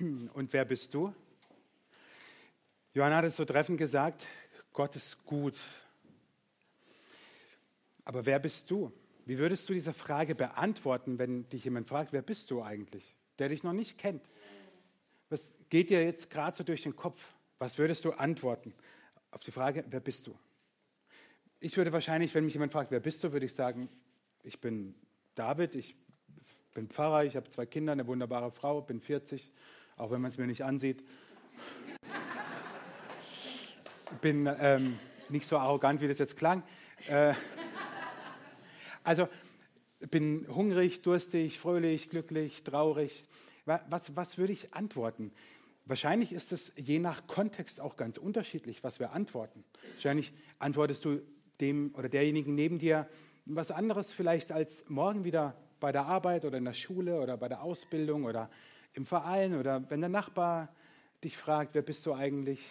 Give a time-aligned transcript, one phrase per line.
[0.00, 1.14] Und wer bist du?
[2.94, 4.26] Johanna hat es so treffend gesagt,
[4.72, 5.58] Gott ist gut.
[8.04, 8.90] Aber wer bist du?
[9.26, 13.50] Wie würdest du diese Frage beantworten, wenn dich jemand fragt, wer bist du eigentlich, der
[13.50, 14.28] dich noch nicht kennt?
[15.28, 17.32] Was geht dir jetzt gerade so durch den Kopf?
[17.58, 18.72] Was würdest du antworten
[19.30, 20.34] auf die Frage, wer bist du?
[21.60, 23.90] Ich würde wahrscheinlich, wenn mich jemand fragt, wer bist du, würde ich sagen,
[24.42, 24.94] ich bin
[25.34, 25.94] David, ich
[26.72, 29.52] bin Pfarrer, ich habe zwei Kinder, eine wunderbare Frau, bin 40,
[30.00, 31.04] auch wenn man es mir nicht ansieht.
[34.20, 34.98] bin ähm,
[35.28, 36.62] nicht so arrogant, wie das jetzt klang.
[37.06, 37.34] Äh,
[39.04, 39.28] also
[40.10, 43.28] bin hungrig, durstig, fröhlich, glücklich, traurig.
[43.66, 45.32] Was, was würde ich antworten?
[45.84, 49.64] Wahrscheinlich ist es je nach Kontext auch ganz unterschiedlich, was wir antworten.
[49.94, 51.20] Wahrscheinlich antwortest du
[51.60, 53.08] dem oder derjenigen neben dir
[53.44, 57.48] was anderes vielleicht als morgen wieder bei der Arbeit oder in der Schule oder bei
[57.48, 58.50] der Ausbildung oder
[58.92, 60.74] im Verein oder wenn der Nachbar
[61.22, 62.68] dich fragt, wer bist du eigentlich,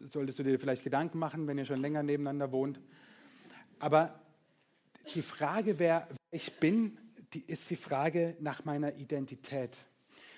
[0.00, 2.80] solltest du dir vielleicht Gedanken machen, wenn ihr schon länger nebeneinander wohnt.
[3.78, 4.20] Aber
[5.14, 6.98] die Frage, wer ich bin,
[7.32, 9.76] die ist die Frage nach meiner Identität.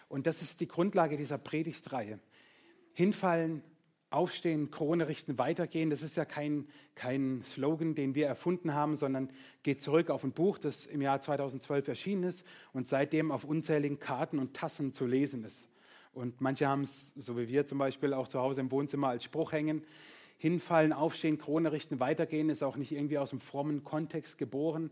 [0.09, 2.19] Und das ist die Grundlage dieser Predigtreihe.
[2.93, 3.63] Hinfallen,
[4.11, 6.67] aufstehen, Krone richten, weitergehen, das ist ja kein,
[6.97, 9.31] kein Slogan, den wir erfunden haben, sondern
[9.63, 14.01] geht zurück auf ein Buch, das im Jahr 2012 erschienen ist und seitdem auf unzähligen
[14.01, 15.69] Karten und Tassen zu lesen ist.
[16.13, 19.25] Und manche haben es, so wie wir zum Beispiel, auch zu Hause im Wohnzimmer als
[19.25, 19.85] Spruch hängen.
[20.39, 24.91] Hinfallen, aufstehen, Krone richten, weitergehen ist auch nicht irgendwie aus einem frommen Kontext geboren.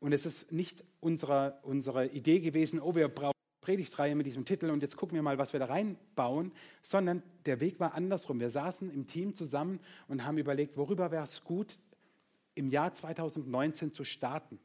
[0.00, 3.37] Und es ist nicht unsere, unsere Idee gewesen, oh, wir brauchen
[3.68, 7.60] Predigtreihe mit diesem Titel und jetzt gucken wir mal, was wir da reinbauen, sondern der
[7.60, 8.40] Weg war andersrum.
[8.40, 11.78] Wir saßen im Team zusammen und haben überlegt, worüber wäre es gut,
[12.54, 14.58] im Jahr 2019 zu starten.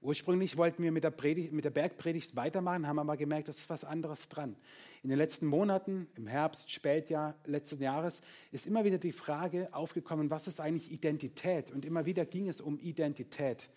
[0.00, 3.70] Ursprünglich wollten wir mit der, Predigt, mit der Bergpredigt weitermachen, haben aber gemerkt, es ist
[3.70, 4.56] was anderes dran.
[5.04, 10.30] In den letzten Monaten, im Herbst, Spätjahr letzten Jahres, ist immer wieder die Frage aufgekommen,
[10.30, 11.70] was ist eigentlich Identität?
[11.70, 13.70] Und immer wieder ging es um Identität.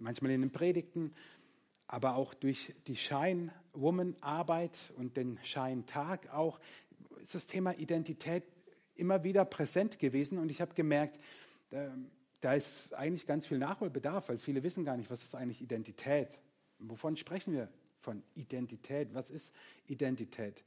[0.00, 1.14] Manchmal in den Predigten,
[1.86, 2.96] aber auch durch die
[3.72, 6.60] Shine-Woman-Arbeit und den Shine-Tag auch
[7.20, 8.44] ist das Thema Identität
[8.94, 10.38] immer wieder präsent gewesen.
[10.38, 11.18] Und ich habe gemerkt,
[12.40, 16.40] da ist eigentlich ganz viel Nachholbedarf, weil viele wissen gar nicht, was ist eigentlich Identität.
[16.78, 17.68] Wovon sprechen wir
[18.00, 19.14] von Identität?
[19.14, 19.54] Was ist
[19.86, 20.64] Identität?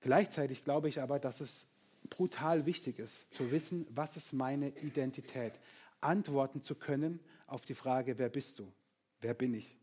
[0.00, 1.66] Gleichzeitig glaube ich aber, dass es
[2.08, 5.58] brutal wichtig ist, zu wissen, was ist meine Identität?
[6.00, 8.72] Antworten zu können auf die Frage, wer bist du?
[9.20, 9.76] Wer bin ich?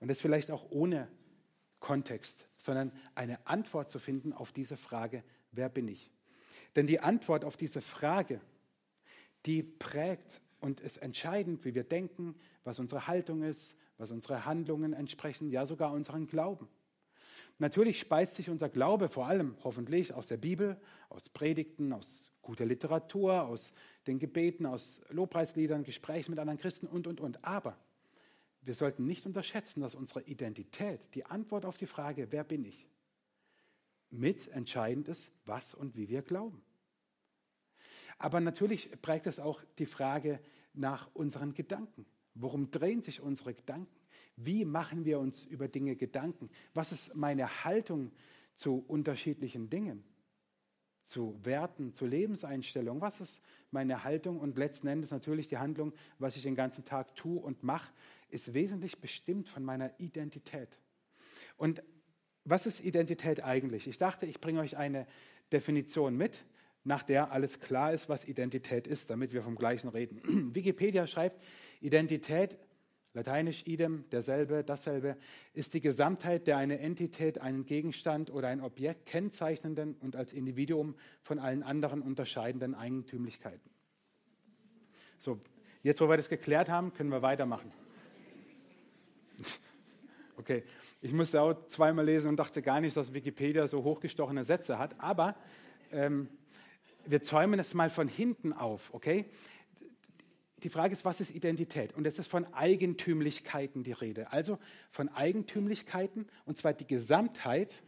[0.00, 1.08] Und das vielleicht auch ohne
[1.80, 5.22] Kontext, sondern eine Antwort zu finden auf diese Frage,
[5.52, 6.10] wer bin ich?
[6.76, 8.40] Denn die Antwort auf diese Frage,
[9.46, 12.34] die prägt und ist entscheidend, wie wir denken,
[12.64, 16.68] was unsere Haltung ist, was unsere Handlungen entsprechen, ja sogar unseren Glauben.
[17.58, 22.64] Natürlich speist sich unser Glaube vor allem hoffentlich aus der Bibel, aus Predigten, aus guter
[22.64, 23.72] Literatur, aus
[24.06, 27.44] den Gebeten, aus Lobpreisliedern, Gesprächen mit anderen Christen und, und, und.
[27.44, 27.76] Aber
[28.62, 32.86] wir sollten nicht unterschätzen, dass unsere Identität, die Antwort auf die Frage, wer bin ich,
[34.10, 36.62] mit entscheidend ist, was und wie wir glauben.
[38.18, 40.40] Aber natürlich prägt es auch die Frage
[40.74, 42.06] nach unseren Gedanken.
[42.34, 43.94] Worum drehen sich unsere Gedanken?
[44.36, 46.48] Wie machen wir uns über Dinge Gedanken?
[46.74, 48.12] Was ist meine Haltung
[48.54, 50.04] zu unterschiedlichen Dingen?
[51.04, 53.00] Zu Werten, zu Lebenseinstellungen?
[53.00, 54.38] Was ist meine Haltung?
[54.38, 57.92] Und letzten Endes natürlich die Handlung, was ich den ganzen Tag tue und mache,
[58.28, 60.78] ist wesentlich bestimmt von meiner Identität.
[61.56, 61.82] Und
[62.44, 63.86] was ist Identität eigentlich?
[63.88, 65.06] Ich dachte, ich bringe euch eine
[65.52, 66.44] Definition mit,
[66.84, 70.22] nach der alles klar ist, was Identität ist, damit wir vom Gleichen reden.
[70.54, 71.42] Wikipedia schreibt,
[71.80, 72.58] Identität,
[73.12, 75.16] lateinisch idem, derselbe, dasselbe,
[75.52, 80.96] ist die Gesamtheit der eine Entität, einen Gegenstand oder ein Objekt kennzeichnenden und als Individuum
[81.22, 83.70] von allen anderen unterscheidenden Eigentümlichkeiten.
[85.18, 85.40] So,
[85.82, 87.72] jetzt wo wir das geklärt haben, können wir weitermachen.
[90.36, 90.62] Okay,
[91.02, 94.94] ich musste auch zweimal lesen und dachte gar nicht, dass Wikipedia so hochgestochene Sätze hat,
[95.00, 95.34] aber
[95.90, 96.28] ähm,
[97.04, 99.24] wir zäumen es mal von hinten auf, okay?
[100.62, 101.92] Die Frage ist, was ist Identität?
[101.92, 104.32] Und es ist von Eigentümlichkeiten die Rede.
[104.32, 104.58] Also
[104.90, 107.82] von Eigentümlichkeiten, und zwar die Gesamtheit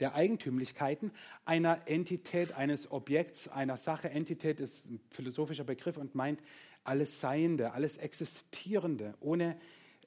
[0.00, 1.12] der Eigentümlichkeiten
[1.44, 4.10] einer Entität, eines Objekts, einer Sache.
[4.10, 6.42] Entität ist ein philosophischer Begriff und meint
[6.84, 9.56] alles Seiende, alles Existierende, ohne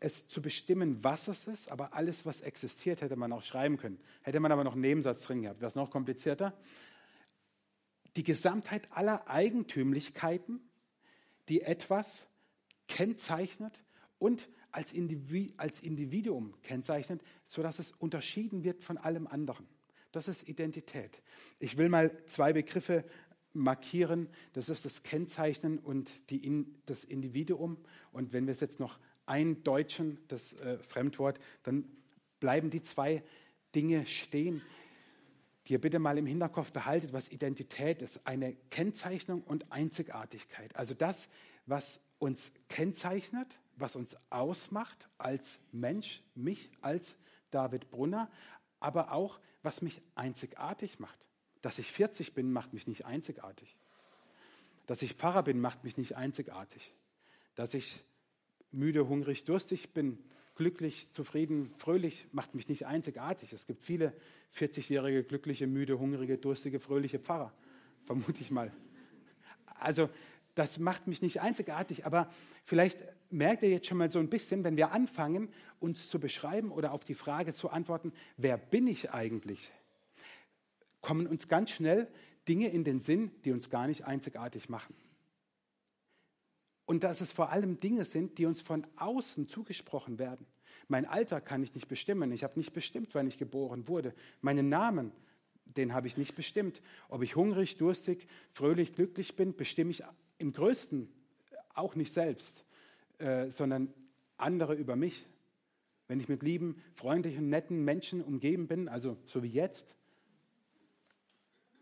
[0.05, 3.99] es zu bestimmen, was es ist, aber alles, was existiert, hätte man auch schreiben können.
[4.21, 6.55] Hätte man aber noch einen Nebensatz drin gehabt, wäre es noch komplizierter.
[8.15, 10.61] Die Gesamtheit aller Eigentümlichkeiten,
[11.49, 12.27] die etwas
[12.87, 13.83] kennzeichnet
[14.19, 19.67] und als, Individuum kennzeichnet, sodass es unterschieden wird von allem anderen.
[20.11, 21.21] Das ist Identität.
[21.59, 23.05] Ich will mal zwei Begriffe
[23.53, 24.29] markieren.
[24.53, 27.77] Das ist das Kennzeichnen und die, das Individuum.
[28.11, 31.85] Und wenn wir es jetzt noch eindeutschen, das äh, Fremdwort, dann
[32.39, 33.23] bleiben die zwei
[33.73, 34.61] Dinge stehen,
[35.67, 38.25] die ihr bitte mal im Hinterkopf behaltet, was Identität ist.
[38.25, 40.75] Eine Kennzeichnung und Einzigartigkeit.
[40.75, 41.27] Also das,
[41.65, 47.15] was uns kennzeichnet, was uns ausmacht als Mensch, mich als
[47.51, 48.29] David Brunner,
[48.79, 51.27] aber auch, was mich einzigartig macht.
[51.61, 53.75] Dass ich 40 bin, macht mich nicht einzigartig.
[54.85, 56.93] Dass ich Pfarrer bin, macht mich nicht einzigartig.
[57.55, 58.03] Dass ich
[58.75, 60.17] müde, hungrig, durstig bin,
[60.55, 63.53] glücklich, zufrieden, fröhlich, macht mich nicht einzigartig.
[63.53, 64.13] Es gibt viele
[64.53, 67.53] 40-jährige, glückliche, müde, hungrige, durstige, fröhliche Pfarrer,
[68.05, 68.71] vermute ich mal.
[69.79, 70.09] Also
[70.55, 72.29] das macht mich nicht einzigartig, aber
[72.63, 72.97] vielleicht
[73.29, 75.49] merkt ihr jetzt schon mal so ein bisschen, wenn wir anfangen,
[75.79, 79.71] uns zu beschreiben oder auf die Frage zu antworten, wer bin ich eigentlich,
[81.01, 82.07] kommen uns ganz schnell
[82.47, 84.95] Dinge in den Sinn, die uns gar nicht einzigartig machen.
[86.85, 90.45] Und dass es vor allem Dinge sind, die uns von außen zugesprochen werden.
[90.87, 92.31] Mein Alter kann ich nicht bestimmen.
[92.31, 94.13] Ich habe nicht bestimmt, wann ich geboren wurde.
[94.41, 95.11] Meinen Namen,
[95.65, 96.81] den habe ich nicht bestimmt.
[97.09, 100.03] Ob ich hungrig, durstig, fröhlich, glücklich bin, bestimme ich
[100.37, 101.11] im größten
[101.73, 102.65] auch nicht selbst,
[103.17, 103.93] äh, sondern
[104.37, 105.25] andere über mich.
[106.07, 109.95] Wenn ich mit lieben, freundlichen, netten Menschen umgeben bin, also so wie jetzt.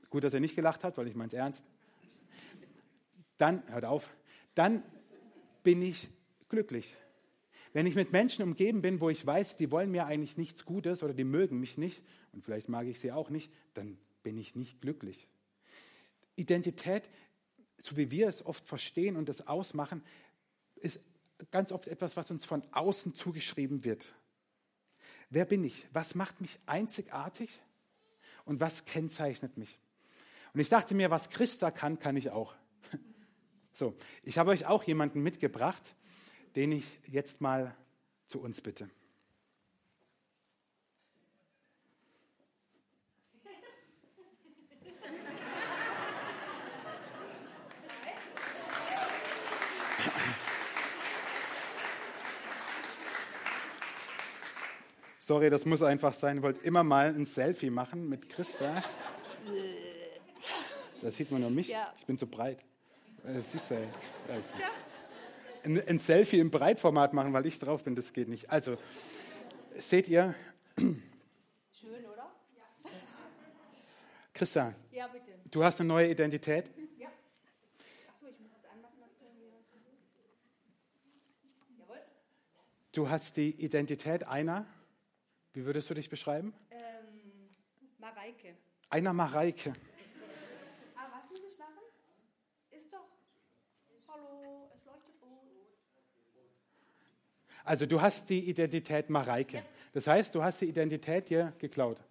[0.10, 1.66] Gut, dass er nicht gelacht hat, weil ich meine es ernst.
[3.38, 4.16] Dann, hört auf,
[4.56, 4.84] dann
[5.64, 6.10] bin ich
[6.50, 6.96] glücklich.
[7.74, 11.02] Wenn ich mit Menschen umgeben bin, wo ich weiß, die wollen mir eigentlich nichts Gutes
[11.02, 14.56] oder die mögen mich nicht und vielleicht mag ich sie auch nicht, dann bin ich
[14.56, 15.28] nicht glücklich.
[16.36, 17.10] Identität
[17.84, 20.04] so wie wir es oft verstehen und das ausmachen,
[20.76, 21.00] ist
[21.52, 24.14] ganz oft etwas, was uns von außen zugeschrieben wird.
[25.30, 25.86] Wer bin ich?
[25.92, 27.62] Was macht mich einzigartig?
[28.46, 29.80] Und was kennzeichnet mich?
[30.54, 32.56] Und ich dachte mir, was Christa kann, kann ich auch.
[33.74, 35.96] So, ich habe euch auch jemanden mitgebracht,
[36.56, 37.76] den ich jetzt mal
[38.28, 38.88] zu uns bitte.
[55.18, 56.38] Sorry, das muss einfach sein.
[56.38, 58.84] Ich wollte immer mal ein Selfie machen mit Christa.
[61.02, 61.70] Da sieht man nur mich.
[61.70, 61.92] Ja.
[61.98, 62.60] Ich bin zu breit.
[63.24, 63.72] Das ist
[65.64, 68.50] ein, ein Selfie im Breitformat machen, weil ich drauf bin, das geht nicht.
[68.50, 68.78] Also,
[69.76, 70.36] seht ihr?
[70.78, 72.32] Schön, oder?
[72.58, 72.92] Ja.
[74.34, 75.32] Christa, ja, bitte.
[75.50, 76.70] du hast eine neue Identität.
[76.98, 77.08] Ja.
[78.10, 78.96] Achso, ich muss das anmachen.
[81.80, 82.02] Jawohl.
[82.92, 84.66] Du hast die Identität einer
[85.56, 86.52] wie würdest du dich beschreiben?
[86.72, 86.80] Ähm,
[88.00, 88.56] Mareike.
[88.90, 89.74] Einer Mareike.
[90.96, 91.84] Ah, was muss ich machen?
[92.72, 93.06] Ist doch.
[94.08, 95.44] Hallo, es leuchtet rot.
[97.66, 99.58] Also du hast die Identität Mareike.
[99.58, 99.64] Ja.
[99.94, 102.02] Das heißt, du hast die Identität dir geklaut.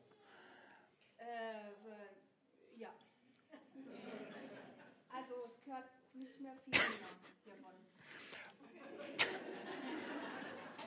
[1.19, 1.25] Äh,
[2.79, 2.89] ja.
[5.11, 5.85] Also es gehört
[6.15, 6.81] nicht mehr viel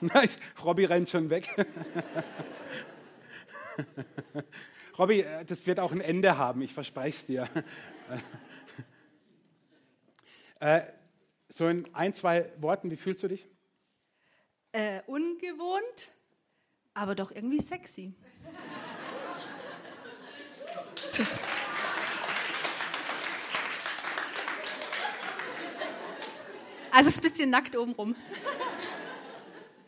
[0.02, 0.30] Nein,
[0.64, 1.48] Robby rennt schon weg.
[4.98, 7.50] Robby, äh, das wird auch ein Ende haben, ich verspreche es dir.
[10.60, 10.82] äh,
[11.50, 13.48] so in ein, zwei Worten, wie fühlst du dich?
[14.76, 16.10] Äh, ungewohnt,
[16.94, 18.14] aber doch irgendwie sexy.
[26.92, 28.18] Also ist ein bisschen nackt obenrum.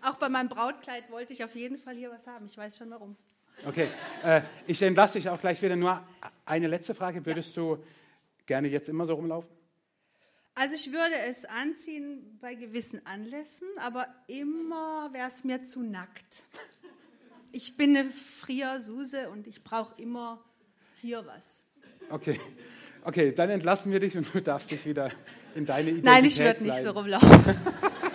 [0.03, 2.45] Auch bei meinem Brautkleid wollte ich auf jeden Fall hier was haben.
[2.45, 3.17] Ich weiß schon warum.
[3.65, 3.89] Okay,
[4.23, 5.75] äh, ich entlasse dich auch gleich wieder.
[5.75, 6.01] Nur
[6.45, 7.25] eine letzte Frage.
[7.25, 7.61] Würdest ja.
[7.61, 7.83] du
[8.45, 9.56] gerne jetzt immer so rumlaufen?
[10.59, 16.41] Also ich würde es anziehen bei gewissen Anlässen, aber immer wäre es mir zu nackt.
[17.51, 20.43] Ich bin eine Frier-Suse und ich brauche immer
[20.99, 21.61] hier was.
[22.09, 22.39] Okay.
[23.03, 25.11] Okay, dann entlassen wir dich und du darfst dich wieder
[25.53, 27.55] in deine Identität Nein, ich würde nicht so rumlaufen.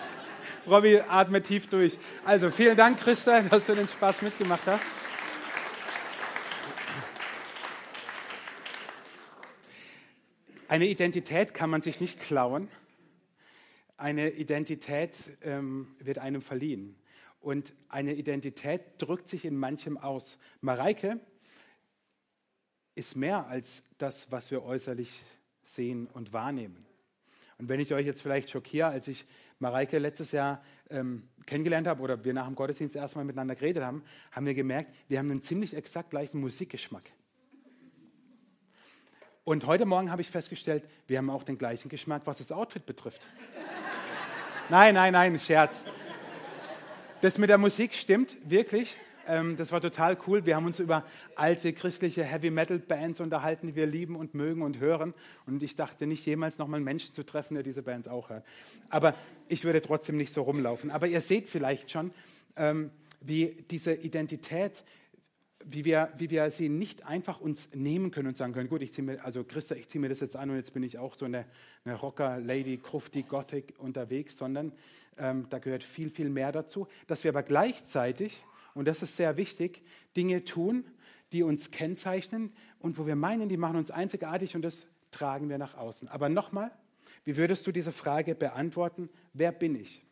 [0.66, 1.96] Robby, atme tief durch.
[2.24, 4.82] Also vielen Dank, Christa, dass du den Spaß mitgemacht hast.
[10.72, 12.66] Eine Identität kann man sich nicht klauen.
[13.98, 16.96] Eine Identität ähm, wird einem verliehen.
[17.40, 20.38] Und eine Identität drückt sich in manchem aus.
[20.62, 21.20] Mareike
[22.94, 25.20] ist mehr als das, was wir äußerlich
[25.62, 26.86] sehen und wahrnehmen.
[27.58, 29.26] Und wenn ich euch jetzt vielleicht schockiere, als ich
[29.58, 34.02] Mareike letztes Jahr ähm, kennengelernt habe oder wir nach dem Gottesdienst erstmal miteinander geredet haben,
[34.30, 37.12] haben wir gemerkt, wir haben einen ziemlich exakt gleichen Musikgeschmack.
[39.44, 42.86] Und heute Morgen habe ich festgestellt, wir haben auch den gleichen Geschmack, was das Outfit
[42.86, 43.26] betrifft.
[44.68, 45.84] nein, nein, nein, Scherz.
[47.22, 48.96] Das mit der Musik stimmt, wirklich.
[49.26, 50.46] Ähm, das war total cool.
[50.46, 54.62] Wir haben uns über alte christliche Heavy Metal Bands unterhalten, die wir lieben und mögen
[54.62, 55.12] und hören.
[55.44, 58.44] Und ich dachte nicht jemals nochmal einen Menschen zu treffen, der diese Bands auch hört.
[58.90, 59.16] Aber
[59.48, 60.92] ich würde trotzdem nicht so rumlaufen.
[60.92, 62.12] Aber ihr seht vielleicht schon,
[62.56, 64.84] ähm, wie diese Identität,
[65.64, 68.92] wie wir, wie wir sie nicht einfach uns nehmen können und sagen können, gut, ich
[68.92, 71.14] ziehe mir, also Christa, ich ziehe mir das jetzt an und jetzt bin ich auch
[71.14, 71.46] so eine,
[71.84, 74.72] eine Rocker, Lady, Krufti, Gothic unterwegs, sondern
[75.18, 79.36] ähm, da gehört viel, viel mehr dazu, dass wir aber gleichzeitig und das ist sehr
[79.36, 79.82] wichtig,
[80.16, 80.84] Dinge tun,
[81.32, 85.58] die uns kennzeichnen und wo wir meinen, die machen uns einzigartig und das tragen wir
[85.58, 86.08] nach außen.
[86.08, 86.70] Aber nochmal,
[87.24, 89.08] wie würdest du diese Frage beantworten?
[89.32, 90.04] Wer bin ich?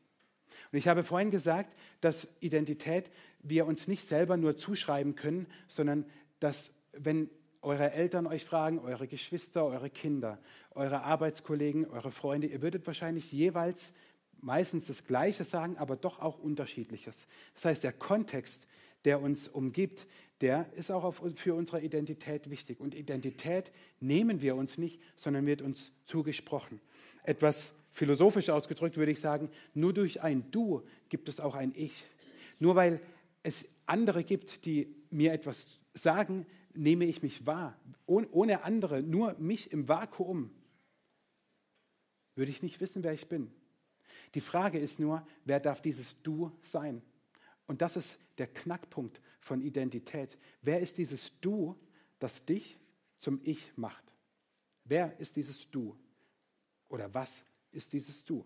[0.72, 3.10] Und ich habe vorhin gesagt, dass Identität
[3.42, 6.04] wir uns nicht selber nur zuschreiben können, sondern
[6.40, 7.30] dass, wenn
[7.62, 10.38] eure Eltern euch fragen, eure Geschwister, eure Kinder,
[10.72, 13.92] eure Arbeitskollegen, eure Freunde, ihr würdet wahrscheinlich jeweils
[14.40, 17.26] meistens das Gleiche sagen, aber doch auch unterschiedliches.
[17.54, 18.66] Das heißt, der Kontext,
[19.04, 20.06] der uns umgibt,
[20.40, 22.80] der ist auch für unsere Identität wichtig.
[22.80, 26.80] Und Identität nehmen wir uns nicht, sondern wird uns zugesprochen.
[27.24, 32.06] Etwas philosophisch ausgedrückt würde ich sagen, nur durch ein Du gibt es auch ein Ich.
[32.58, 32.98] Nur weil
[33.42, 37.78] es andere gibt, die mir etwas sagen, nehme ich mich wahr.
[38.06, 40.50] Ohne andere, nur mich im Vakuum,
[42.36, 43.52] würde ich nicht wissen, wer ich bin.
[44.34, 47.02] Die Frage ist nur, wer darf dieses Du sein?
[47.66, 50.38] Und das ist der Knackpunkt von Identität.
[50.62, 51.76] Wer ist dieses Du,
[52.18, 52.78] das dich
[53.18, 54.04] zum Ich macht?
[54.84, 55.94] Wer ist dieses Du?
[56.88, 58.44] Oder was ist dieses Du?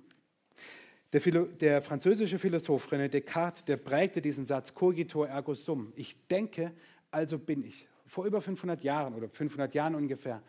[1.12, 5.93] Der, Philo der, französische Philosoph René Descartes, der prägte diesen Satz cogito ergo sum.
[5.97, 6.73] Ich denke,
[7.11, 7.87] also bin ich.
[8.07, 10.43] Vor über 500 Jahren oder 500 Jahren ungefähr.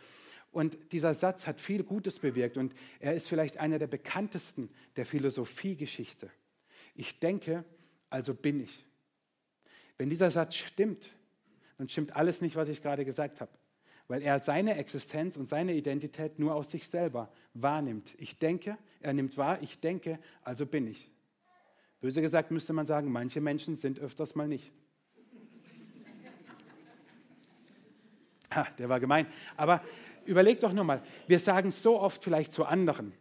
[0.52, 5.06] Und dieser Satz hat viel Gutes bewirkt und er ist vielleicht einer der bekanntesten der
[5.06, 6.32] Philosophiegeschichte.
[6.96, 7.66] Ich denke,
[8.10, 8.86] also bin ich.
[9.98, 11.16] Wenn dieser Satz stimmt,
[11.78, 13.52] dann stimmt alles nicht, was ich gerade gesagt habe,
[14.08, 18.16] weil er seine Existenz und seine Identität nur aus sich selber wahrnimmt.
[18.18, 21.10] Ich denke, er nimmt wahr, ich denke, also bin ich.
[22.02, 24.72] Böse gesagt müsste man sagen, manche Menschen sind öfters mal nicht.
[28.54, 29.28] Ha, der war gemein.
[29.58, 29.84] Aber
[30.26, 33.12] überleg doch nur mal, wir sagen so oft vielleicht zu anderen,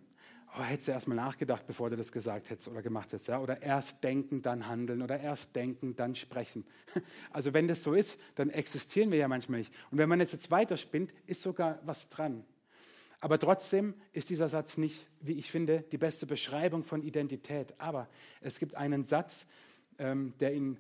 [0.59, 3.41] oh, hättest du erst mal nachgedacht, bevor du das gesagt hättest oder gemacht hättest, ja?
[3.41, 6.65] oder erst denken, dann handeln oder erst denken, dann sprechen.
[7.33, 9.75] Also wenn das so ist, dann existieren wir ja manchmal nicht.
[9.91, 12.45] Und wenn man jetzt, jetzt weiterspinnt, ist sogar was dran.
[13.21, 17.75] Aber trotzdem ist dieser Satz nicht, wie ich finde, die beste Beschreibung von Identität.
[17.79, 18.09] Aber
[18.41, 19.47] es gibt einen Satz,
[19.99, 20.79] ähm, der ihn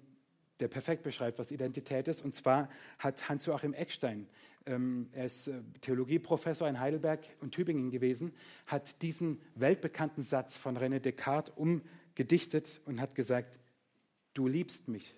[0.60, 2.24] der perfekt beschreibt, was Identität ist.
[2.24, 2.68] Und zwar
[2.98, 4.28] hat Hans-Joachim Eckstein
[4.66, 8.32] ähm, er ist äh, Theologieprofessor in Heidelberg und Tübingen gewesen,
[8.66, 13.58] hat diesen weltbekannten Satz von René Descartes umgedichtet und hat gesagt,
[14.32, 15.14] du liebst mich,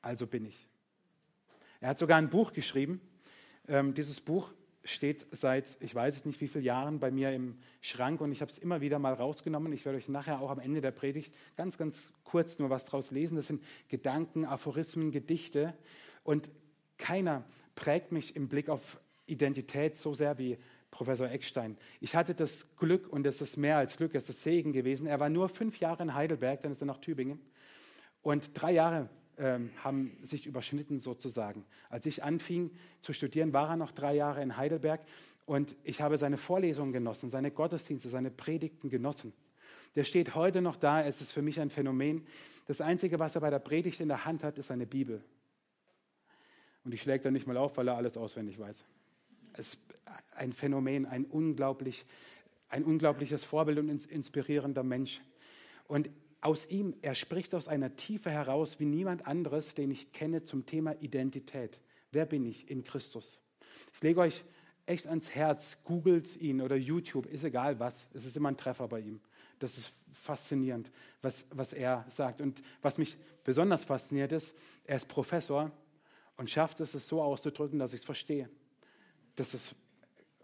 [0.00, 0.66] also bin ich.
[1.80, 3.00] Er hat sogar ein Buch geschrieben.
[3.68, 4.52] Ähm, dieses Buch
[4.86, 8.40] steht seit, ich weiß es nicht wie viele Jahren bei mir im Schrank und ich
[8.40, 9.72] habe es immer wieder mal rausgenommen.
[9.72, 13.10] Ich werde euch nachher auch am Ende der Predigt ganz, ganz kurz nur was draus
[13.10, 13.36] lesen.
[13.36, 15.74] Das sind Gedanken, Aphorismen, Gedichte
[16.24, 16.50] und
[16.98, 20.56] keiner prägt mich im Blick auf Identität so sehr wie
[20.90, 21.76] Professor Eckstein.
[22.00, 25.06] Ich hatte das Glück, und es ist mehr als Glück, es ist Segen gewesen.
[25.06, 27.40] Er war nur fünf Jahre in Heidelberg, dann ist er nach Tübingen.
[28.22, 31.64] Und drei Jahre ähm, haben sich überschnitten sozusagen.
[31.90, 35.00] Als ich anfing zu studieren, war er noch drei Jahre in Heidelberg
[35.44, 39.32] und ich habe seine Vorlesungen genossen, seine Gottesdienste, seine Predigten genossen.
[39.94, 42.26] Der steht heute noch da, es ist für mich ein Phänomen.
[42.66, 45.22] Das Einzige, was er bei der Predigt in der Hand hat, ist eine Bibel.
[46.84, 48.84] Und die schlägt er nicht mal auf, weil er alles auswendig weiß.
[49.54, 49.80] Es ist
[50.34, 52.04] ein Phänomen, ein, unglaublich,
[52.68, 55.20] ein unglaubliches Vorbild und inspirierender Mensch.
[55.88, 56.10] Und
[56.46, 60.64] aus ihm, er spricht aus einer Tiefe heraus wie niemand anderes, den ich kenne zum
[60.64, 61.80] Thema Identität.
[62.12, 63.42] Wer bin ich in Christus?
[63.92, 64.44] Ich lege euch
[64.86, 68.86] echt ans Herz, googelt ihn oder YouTube, ist egal was, es ist immer ein Treffer
[68.86, 69.20] bei ihm.
[69.58, 72.40] Das ist faszinierend, was, was er sagt.
[72.40, 75.72] Und was mich besonders fasziniert ist, er ist Professor
[76.36, 78.48] und schafft es, es so auszudrücken, dass ich es verstehe.
[79.34, 79.74] Das ist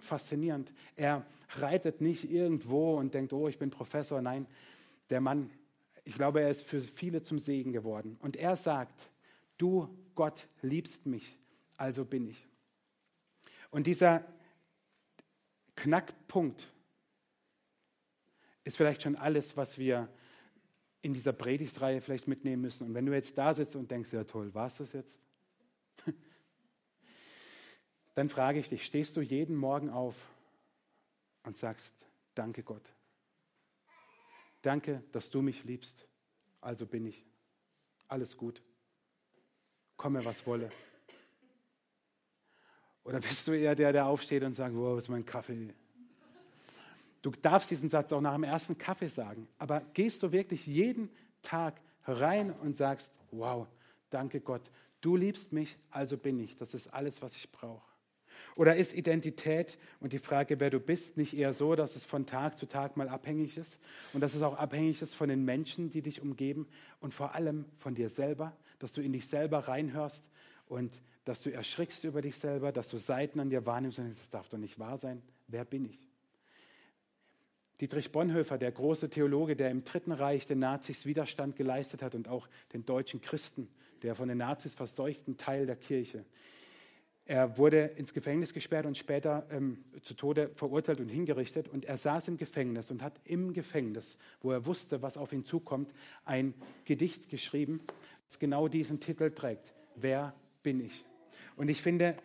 [0.01, 0.75] faszinierend.
[0.97, 4.21] Er reitet nicht irgendwo und denkt, oh, ich bin Professor.
[4.21, 4.49] Nein,
[5.11, 5.51] der Mann,
[6.05, 8.19] ich glaube, er ist für viele zum Segen geworden.
[8.21, 9.11] Und er sagt,
[9.59, 11.39] du, Gott, liebst mich,
[11.77, 12.49] also bin ich.
[13.71, 14.25] Und dieser
[15.77, 16.73] Knackpunkt
[18.65, 20.09] ist vielleicht schon alles, was wir
[21.01, 22.89] in dieser Predigtreihe vielleicht mitnehmen müssen.
[22.89, 25.21] Und wenn du jetzt da sitzt und denkst, ja toll, war es das jetzt?
[28.15, 30.29] dann frage ich dich, stehst du jeden Morgen auf
[31.43, 31.95] und sagst,
[32.35, 32.93] danke Gott.
[34.63, 36.07] Danke, dass du mich liebst.
[36.61, 37.27] Also bin ich.
[38.09, 38.63] Alles gut.
[39.97, 40.71] Komme, was wolle.
[43.05, 45.75] Oder bist du eher der, der aufsteht und sagt, wow, ist mein Kaffee?
[47.21, 49.49] Du darfst diesen Satz auch nach dem ersten Kaffee sagen.
[49.59, 53.67] Aber gehst du wirklich jeden Tag rein und sagst, wow,
[54.11, 54.63] danke Gott,
[55.01, 56.57] du liebst mich, also bin ich.
[56.57, 57.92] Das ist alles, was ich brauche.
[58.55, 62.27] Oder ist Identität und die Frage, wer du bist, nicht eher so, dass es von
[62.27, 63.79] Tag zu Tag mal abhängig ist
[64.13, 66.67] und dass es auch abhängig ist von den Menschen, die dich umgeben
[67.01, 70.25] und vor allem von dir selber, dass du in dich selber reinhörst
[70.67, 74.29] und dass du erschrickst über dich selber, dass du Seiten an dir wahrnimmst und das
[74.29, 75.23] darf doch nicht wahr sein.
[75.49, 76.09] Wer bin ich?
[77.81, 82.29] Dietrich Bonhoeffer, der große Theologe, der im Dritten Reich den Nazis Widerstand geleistet hat und
[82.29, 83.69] auch den deutschen Christen,
[84.03, 86.25] der von den Nazis verseuchten Teil der Kirche.
[87.25, 91.69] Er wurde ins Gefängnis gesperrt und später ähm, zu Tode verurteilt und hingerichtet.
[91.69, 95.45] Und er saß im Gefängnis und hat im Gefängnis, wo er wusste, was auf ihn
[95.45, 96.53] zukommt, ein
[96.85, 97.81] Gedicht geschrieben,
[98.27, 99.73] das genau diesen Titel trägt.
[99.95, 101.05] Wer bin ich?
[101.57, 102.17] Und ich finde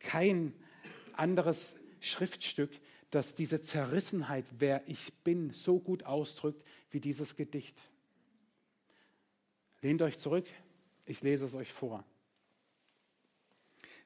[0.00, 0.52] kein
[1.14, 2.70] anderes Schriftstück,
[3.10, 7.90] das diese Zerrissenheit, wer ich bin, so gut ausdrückt wie dieses Gedicht.
[9.80, 10.46] Lehnt euch zurück,
[11.06, 12.04] ich lese es euch vor.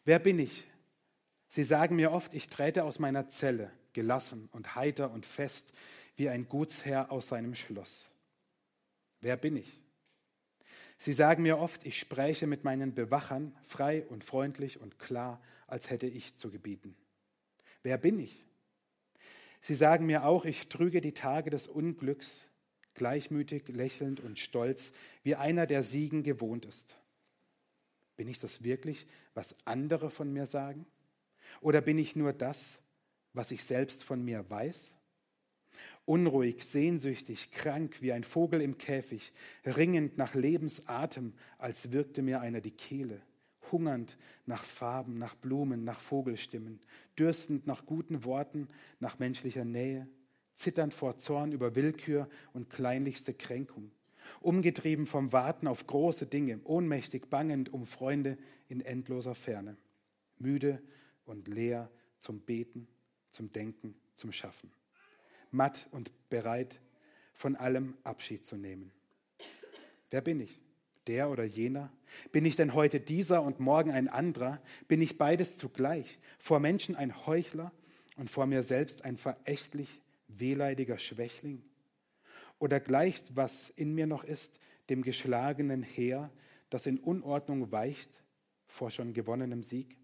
[0.06, 0.64] Wer bin ich?
[1.48, 5.72] Sie sagen mir oft, ich trete aus meiner Zelle, gelassen und heiter und fest,
[6.14, 8.12] wie ein Gutsherr aus seinem Schloss.
[9.20, 9.80] Wer bin ich?
[10.96, 15.90] Sie sagen mir oft, ich spräche mit meinen Bewachern frei und freundlich und klar, als
[15.90, 16.96] hätte ich zu gebieten.
[17.82, 18.44] Wer bin ich?
[19.60, 22.42] Sie sagen mir auch, ich trüge die Tage des Unglücks,
[22.94, 24.92] gleichmütig, lächelnd und stolz,
[25.25, 26.96] wie einer, der Siegen gewohnt ist.
[28.16, 30.87] Bin ich das wirklich, was andere von mir sagen?
[31.61, 32.80] Oder bin ich nur das,
[33.32, 34.94] was ich selbst von mir weiß?
[36.07, 39.33] Unruhig, sehnsüchtig, krank wie ein Vogel im Käfig,
[39.64, 43.20] ringend nach Lebensatem, als wirkte mir einer die Kehle,
[43.72, 46.81] hungernd nach Farben, nach Blumen, nach Vogelstimmen,
[47.18, 48.68] dürstend nach guten Worten,
[49.00, 50.09] nach menschlicher Nähe,
[50.55, 53.90] zitternd vor Zorn über Willkür und kleinlichste Kränkung,
[54.40, 59.76] umgetrieben vom Warten auf große Dinge, ohnmächtig bangend um Freunde in endloser Ferne,
[60.38, 60.82] müde
[61.24, 62.88] und leer zum Beten,
[63.30, 64.70] zum Denken, zum Schaffen
[65.50, 66.80] matt und bereit,
[67.32, 68.92] von allem Abschied zu nehmen.
[70.10, 70.60] Wer bin ich?
[71.06, 71.92] Der oder jener?
[72.32, 74.60] Bin ich denn heute dieser und morgen ein anderer?
[74.88, 76.18] Bin ich beides zugleich?
[76.38, 77.72] Vor Menschen ein Heuchler
[78.16, 81.62] und vor mir selbst ein verächtlich wehleidiger Schwächling?
[82.59, 86.31] Oder gleicht, was in mir noch ist, dem geschlagenen Heer,
[86.71, 88.23] das in Unordnung weicht
[88.66, 89.99] vor schon gewonnenem Sieg?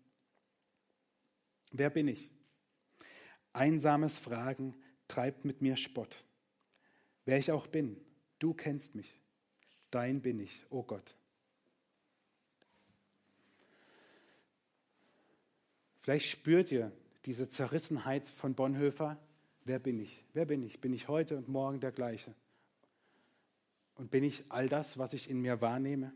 [1.73, 2.31] Wer bin ich?
[3.53, 4.75] Einsames Fragen,
[5.09, 6.27] treibt mit mir Spott.
[7.25, 8.01] Wer ich auch bin,
[8.39, 9.21] du kennst mich.
[9.91, 11.17] Dein bin ich, o oh Gott.
[16.01, 16.91] Vielleicht spürt ihr
[17.27, 19.19] diese Zerrissenheit von Bonhoeffer.
[19.65, 20.25] Wer bin ich?
[20.33, 20.81] Wer bin ich?
[20.81, 22.35] Bin ich heute und morgen der gleiche?
[23.95, 26.13] Und bin ich all das, was ich in mir wahrnehme?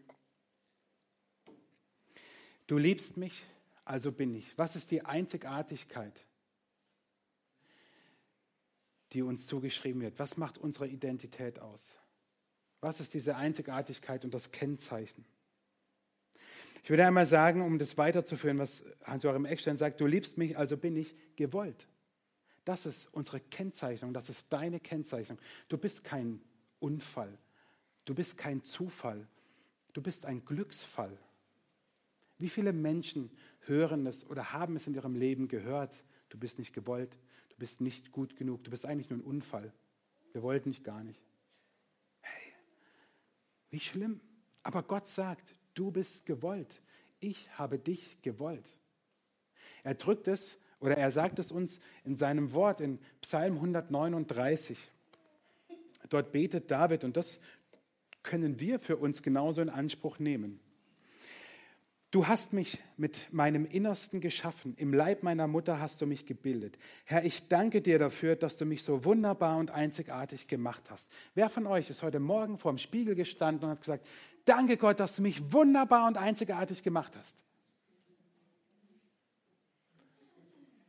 [2.66, 3.44] Du liebst mich,
[3.84, 4.56] also bin ich.
[4.58, 6.26] Was ist die Einzigartigkeit
[9.12, 10.18] die uns zugeschrieben wird.
[10.18, 11.98] Was macht unsere Identität aus?
[12.80, 15.24] Was ist diese Einzigartigkeit und das Kennzeichen?
[16.82, 20.76] Ich würde einmal sagen, um das weiterzuführen, was Hans-Joachim Eckstein sagt, du liebst mich, also
[20.76, 21.88] bin ich gewollt.
[22.64, 25.38] Das ist unsere Kennzeichnung, das ist deine Kennzeichnung.
[25.68, 26.40] Du bist kein
[26.78, 27.38] Unfall,
[28.06, 29.26] du bist kein Zufall,
[29.92, 31.18] du bist ein Glücksfall.
[32.38, 33.30] Wie viele Menschen
[33.66, 37.18] hören es oder haben es in ihrem Leben gehört, du bist nicht gewollt,
[37.50, 39.72] du bist nicht gut genug, du bist eigentlich nur ein Unfall.
[40.32, 41.20] Wir wollten dich gar nicht.
[42.20, 42.52] Hey,
[43.70, 44.20] wie schlimm.
[44.62, 46.82] Aber Gott sagt, du bist gewollt.
[47.20, 48.78] Ich habe dich gewollt.
[49.82, 54.78] Er drückt es oder er sagt es uns in seinem Wort in Psalm 139.
[56.08, 57.40] Dort betet David und das
[58.26, 60.60] können wir für uns genauso in Anspruch nehmen.
[62.10, 66.78] Du hast mich mit meinem Innersten geschaffen, im Leib meiner Mutter hast du mich gebildet.
[67.04, 71.10] Herr, ich danke dir dafür, dass du mich so wunderbar und einzigartig gemacht hast.
[71.34, 74.06] Wer von euch ist heute Morgen vor dem Spiegel gestanden und hat gesagt,
[74.44, 77.36] danke Gott, dass du mich wunderbar und einzigartig gemacht hast?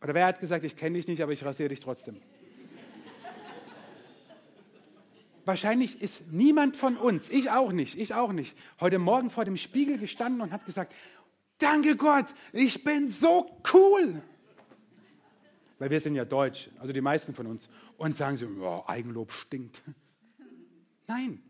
[0.01, 2.21] Oder wer hat gesagt, ich kenne dich nicht, aber ich rasiere dich trotzdem?
[5.47, 9.55] Wahrscheinlich ist niemand von uns, ich auch nicht, ich auch nicht, heute Morgen vor dem
[9.55, 10.93] Spiegel gestanden und hat gesagt,
[11.57, 14.21] danke Gott, ich bin so cool.
[15.79, 17.69] Weil wir sind ja deutsch, also die meisten von uns.
[17.95, 19.81] Und sagen sie, oh, Eigenlob stinkt.
[21.07, 21.41] Nein,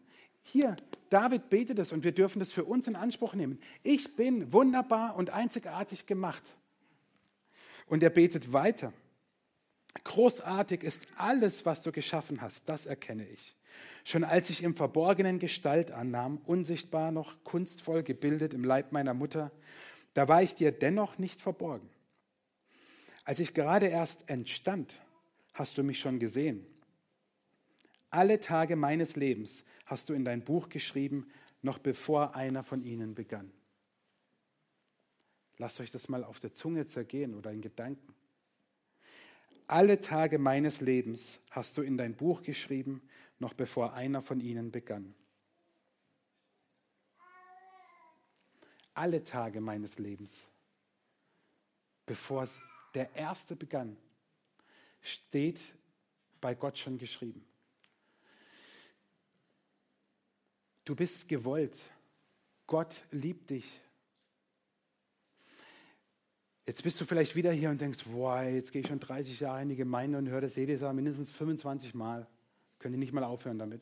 [0.44, 0.76] hier,
[1.10, 3.60] David betet es und wir dürfen das für uns in Anspruch nehmen.
[3.82, 6.44] Ich bin wunderbar und einzigartig gemacht.
[7.88, 8.94] Und er betet weiter.
[10.04, 13.56] Großartig ist alles, was du geschaffen hast, das erkenne ich.
[14.08, 19.52] Schon als ich im Verborgenen Gestalt annahm, unsichtbar noch kunstvoll gebildet im Leib meiner Mutter,
[20.13, 21.89] da war ich dir dennoch nicht verborgen.
[23.26, 25.02] Als ich gerade erst entstand,
[25.54, 26.65] hast du mich schon gesehen.
[28.10, 31.30] Alle Tage meines Lebens hast du in dein Buch geschrieben,
[31.62, 33.52] noch bevor einer von ihnen begann.
[35.58, 38.15] Lasst euch das mal auf der Zunge zergehen oder in Gedanken.
[39.70, 43.02] Alle Tage meines Lebens hast du in dein Buch geschrieben,
[43.39, 45.13] noch bevor einer von ihnen begann.
[48.93, 50.47] Alle Tage meines Lebens,
[52.06, 52.47] bevor
[52.93, 53.95] der erste begann,
[55.02, 55.60] steht
[56.41, 57.45] bei Gott schon geschrieben.
[60.84, 61.78] Du bist gewollt.
[62.65, 63.82] Gott liebt dich.
[66.65, 69.62] Jetzt bist du vielleicht wieder hier und denkst, boah, jetzt gehe ich schon 30 Jahre
[69.62, 72.28] in die Gemeinde und höre das jedes Jahr mindestens 25 Mal.
[72.88, 73.82] Könnt ihr nicht mal aufhören damit?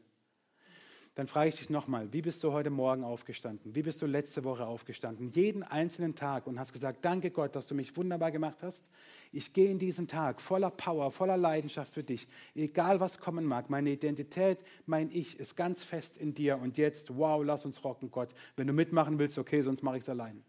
[1.13, 3.75] Dann frage ich dich nochmal, wie bist du heute Morgen aufgestanden?
[3.75, 5.29] Wie bist du letzte Woche aufgestanden?
[5.29, 8.83] Jeden einzelnen Tag und hast gesagt, danke Gott, dass du mich wunderbar gemacht hast.
[9.31, 12.27] Ich gehe in diesen Tag voller Power, voller Leidenschaft für dich.
[12.55, 16.57] Egal was kommen mag, meine Identität, mein Ich ist ganz fest in dir.
[16.57, 18.33] Und jetzt, wow, lass uns rocken, Gott.
[18.55, 20.43] Wenn du mitmachen willst, okay, sonst mache ich es allein.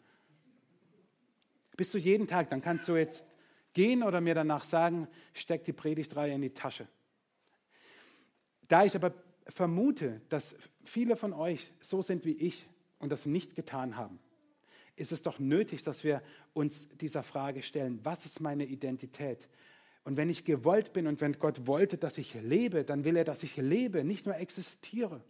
[1.76, 3.26] Bist du jeden Tag, dann kannst du jetzt
[3.74, 6.88] gehen oder mir danach sagen, steck die Predigtreihe in die Tasche.
[8.68, 9.14] Da ich aber
[9.48, 12.66] vermute, dass viele von euch so sind wie ich
[12.98, 14.18] und das nicht getan haben,
[14.96, 16.22] ist es doch nötig, dass wir
[16.54, 19.48] uns dieser Frage stellen, was ist meine Identität?
[20.04, 23.24] Und wenn ich gewollt bin und wenn Gott wollte, dass ich lebe, dann will er,
[23.24, 25.22] dass ich lebe, nicht nur existiere.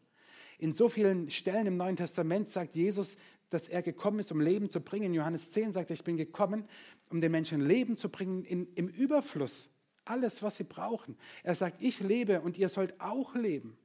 [0.58, 3.16] In so vielen Stellen im Neuen Testament sagt Jesus,
[3.50, 5.06] dass er gekommen ist, um Leben zu bringen.
[5.06, 6.66] In Johannes 10 sagt ich bin gekommen,
[7.10, 9.68] um den Menschen Leben zu bringen in, im Überfluss.
[10.06, 11.18] Alles, was sie brauchen.
[11.42, 13.76] Er sagt, ich lebe und ihr sollt auch leben.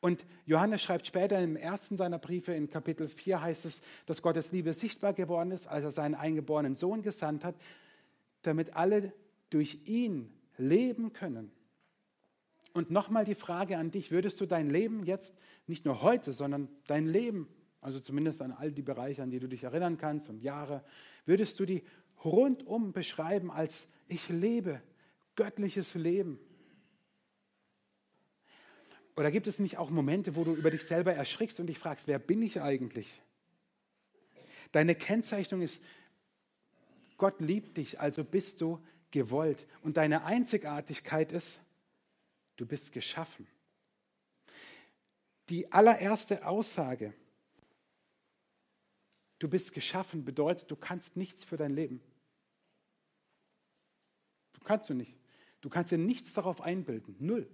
[0.00, 4.50] Und Johannes schreibt später im ersten seiner Briefe, in Kapitel 4 heißt es, dass Gottes
[4.50, 7.54] Liebe sichtbar geworden ist, als er seinen eingeborenen Sohn gesandt hat,
[8.42, 9.12] damit alle
[9.50, 11.52] durch ihn leben können.
[12.72, 15.36] Und nochmal die Frage an dich, würdest du dein Leben jetzt,
[15.68, 17.48] nicht nur heute, sondern dein Leben,
[17.80, 20.82] also zumindest an all die Bereiche, an die du dich erinnern kannst und Jahre,
[21.26, 21.82] würdest du die
[22.24, 24.82] rundum beschreiben als ich lebe,
[25.36, 26.38] göttliches Leben?
[29.16, 32.06] Oder gibt es nicht auch Momente, wo du über dich selber erschrickst und dich fragst,
[32.06, 33.20] wer bin ich eigentlich?
[34.72, 35.82] Deine Kennzeichnung ist,
[37.18, 39.66] Gott liebt dich, also bist du gewollt.
[39.82, 41.60] Und deine Einzigartigkeit ist,
[42.56, 43.46] Du bist geschaffen.
[45.48, 47.12] Die allererste Aussage,
[49.38, 52.00] du bist geschaffen, bedeutet, du kannst nichts für dein Leben.
[54.62, 55.16] Du kannst du nicht.
[55.60, 57.16] Du kannst dir nichts darauf einbilden.
[57.18, 57.48] Null.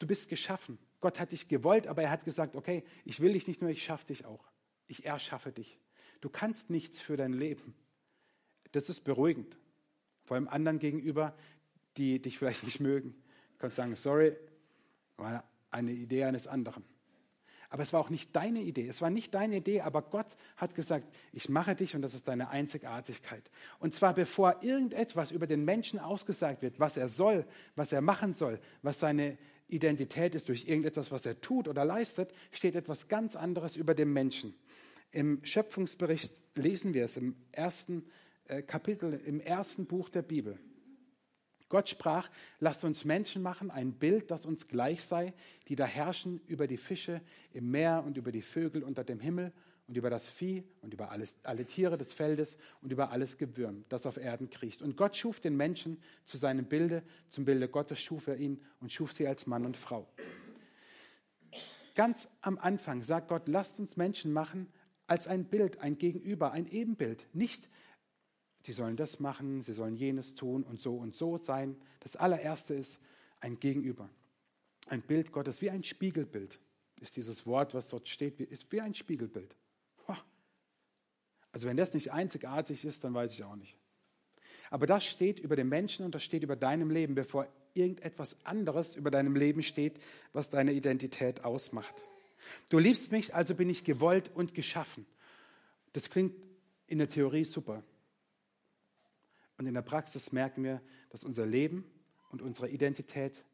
[0.00, 0.78] Du bist geschaffen.
[1.00, 3.84] Gott hat dich gewollt, aber er hat gesagt, okay, ich will dich nicht nur, ich
[3.84, 4.44] schaffe dich auch.
[4.86, 5.78] Ich erschaffe dich.
[6.20, 7.74] Du kannst nichts für dein Leben.
[8.72, 9.56] Das ist beruhigend.
[10.24, 11.36] Vor allem anderen gegenüber,
[11.96, 13.14] die dich vielleicht nicht mögen
[13.60, 14.36] kannst sagen, sorry,
[15.16, 16.84] war eine Idee eines anderen.
[17.70, 18.88] Aber es war auch nicht deine Idee.
[18.88, 22.26] Es war nicht deine Idee, aber Gott hat gesagt, ich mache dich und das ist
[22.26, 23.48] deine Einzigartigkeit.
[23.78, 28.34] Und zwar bevor irgendetwas über den Menschen ausgesagt wird, was er soll, was er machen
[28.34, 33.36] soll, was seine Identität ist durch irgendetwas, was er tut oder leistet, steht etwas ganz
[33.36, 34.52] anderes über dem Menschen.
[35.12, 38.04] Im Schöpfungsbericht lesen wir es im ersten
[38.46, 40.58] äh, Kapitel, im ersten Buch der Bibel.
[41.70, 42.28] Gott sprach,
[42.58, 45.32] lasst uns Menschen machen, ein Bild, das uns gleich sei,
[45.68, 49.52] die da herrschen über die Fische im Meer und über die Vögel unter dem Himmel
[49.86, 53.84] und über das Vieh und über alles, alle Tiere des Feldes und über alles Gewürm,
[53.88, 54.82] das auf Erden kriecht.
[54.82, 58.92] Und Gott schuf den Menschen zu seinem Bilde, zum Bilde Gottes schuf er ihn und
[58.92, 60.08] schuf sie als Mann und Frau.
[61.94, 64.68] Ganz am Anfang sagt Gott, lasst uns Menschen machen
[65.06, 67.26] als ein Bild, ein Gegenüber, ein Ebenbild.
[67.32, 67.68] Nicht
[68.62, 71.76] sie sollen das machen, sie sollen jenes tun und so und so sein.
[72.00, 73.00] Das allererste ist
[73.40, 74.08] ein Gegenüber.
[74.88, 76.58] Ein Bild Gottes, wie ein Spiegelbild
[77.00, 79.56] ist dieses Wort, was dort steht, ist wie ein Spiegelbild.
[81.52, 83.76] Also wenn das nicht einzigartig ist, dann weiß ich auch nicht.
[84.70, 88.96] Aber das steht über den Menschen und das steht über deinem Leben, bevor irgendetwas anderes
[88.96, 90.00] über deinem Leben steht,
[90.32, 91.94] was deine Identität ausmacht.
[92.68, 95.06] Du liebst mich, also bin ich gewollt und geschaffen.
[95.92, 96.34] Das klingt
[96.86, 97.82] in der Theorie super.
[99.60, 101.84] Und in der Praxis merken wir, dass unser Leben
[102.30, 103.44] und unsere Identität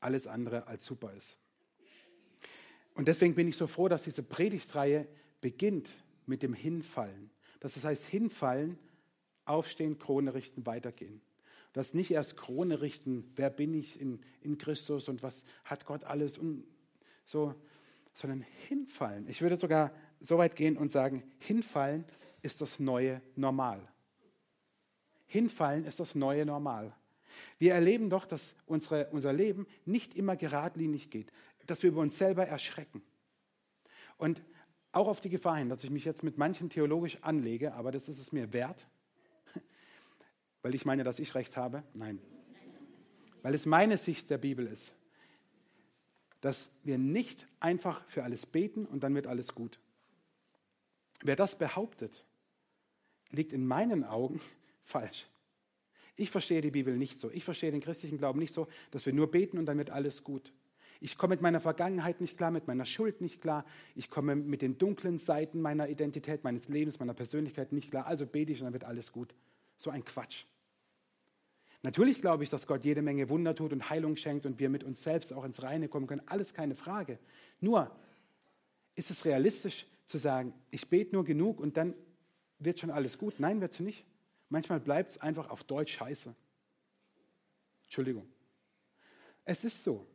[0.00, 1.38] alles andere als super ist.
[2.94, 5.06] Und deswegen bin ich so froh, dass diese Predigtreihe
[5.40, 5.88] beginnt
[6.26, 7.30] mit dem Hinfallen.
[7.60, 8.76] Das heißt, hinfallen,
[9.44, 11.20] aufstehen, Krone richten, weitergehen.
[11.72, 16.02] Das nicht erst Krone richten, wer bin ich in, in Christus und was hat Gott
[16.02, 16.64] alles und
[17.24, 17.54] so,
[18.14, 19.28] sondern hinfallen.
[19.28, 22.04] Ich würde sogar so weit gehen und sagen, hinfallen
[22.42, 23.88] ist das neue Normal.
[25.28, 26.94] Hinfallen ist das neue Normal.
[27.58, 31.30] Wir erleben doch, dass unsere, unser Leben nicht immer geradlinig geht,
[31.66, 33.02] dass wir über uns selber erschrecken.
[34.16, 34.42] Und
[34.90, 38.08] auch auf die Gefahr hin, dass ich mich jetzt mit manchen theologisch anlege, aber das
[38.08, 38.88] ist es mir wert,
[40.62, 41.84] weil ich meine, dass ich recht habe.
[41.92, 42.20] Nein.
[43.42, 44.92] Weil es meine Sicht der Bibel ist,
[46.40, 49.78] dass wir nicht einfach für alles beten und dann wird alles gut.
[51.20, 52.24] Wer das behauptet,
[53.30, 54.40] liegt in meinen Augen
[54.88, 55.26] falsch.
[56.16, 57.30] Ich verstehe die Bibel nicht so.
[57.30, 60.24] Ich verstehe den christlichen Glauben nicht so, dass wir nur beten und dann wird alles
[60.24, 60.52] gut.
[61.00, 63.64] Ich komme mit meiner Vergangenheit nicht klar, mit meiner Schuld nicht klar.
[63.94, 68.06] Ich komme mit den dunklen Seiten meiner Identität, meines Lebens, meiner Persönlichkeit nicht klar.
[68.06, 69.34] Also bete ich und dann wird alles gut.
[69.76, 70.44] So ein Quatsch.
[71.82, 74.82] Natürlich glaube ich, dass Gott jede Menge Wunder tut und Heilung schenkt und wir mit
[74.82, 76.22] uns selbst auch ins Reine kommen können.
[76.26, 77.20] Alles keine Frage.
[77.60, 77.94] Nur
[78.96, 81.94] ist es realistisch zu sagen, ich bete nur genug und dann
[82.58, 83.34] wird schon alles gut.
[83.38, 84.04] Nein, wird es nicht.
[84.48, 86.34] Manchmal bleibt es einfach auf Deutsch scheiße.
[87.84, 88.26] Entschuldigung.
[89.44, 90.06] Es ist so.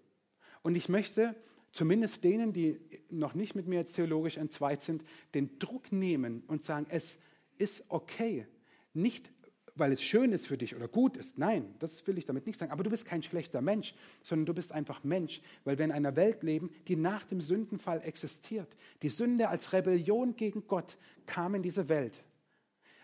[0.61, 1.35] Und ich möchte
[1.71, 6.63] zumindest denen, die noch nicht mit mir jetzt theologisch entzweit sind, den Druck nehmen und
[6.63, 7.17] sagen, es
[7.57, 8.47] ist okay.
[8.93, 9.31] Nicht,
[9.75, 11.39] weil es schön ist für dich oder gut ist.
[11.39, 12.71] Nein, das will ich damit nicht sagen.
[12.71, 16.15] Aber du bist kein schlechter Mensch, sondern du bist einfach Mensch, weil wir in einer
[16.15, 18.77] Welt leben, die nach dem Sündenfall existiert.
[19.01, 22.23] Die Sünde als Rebellion gegen Gott kam in diese Welt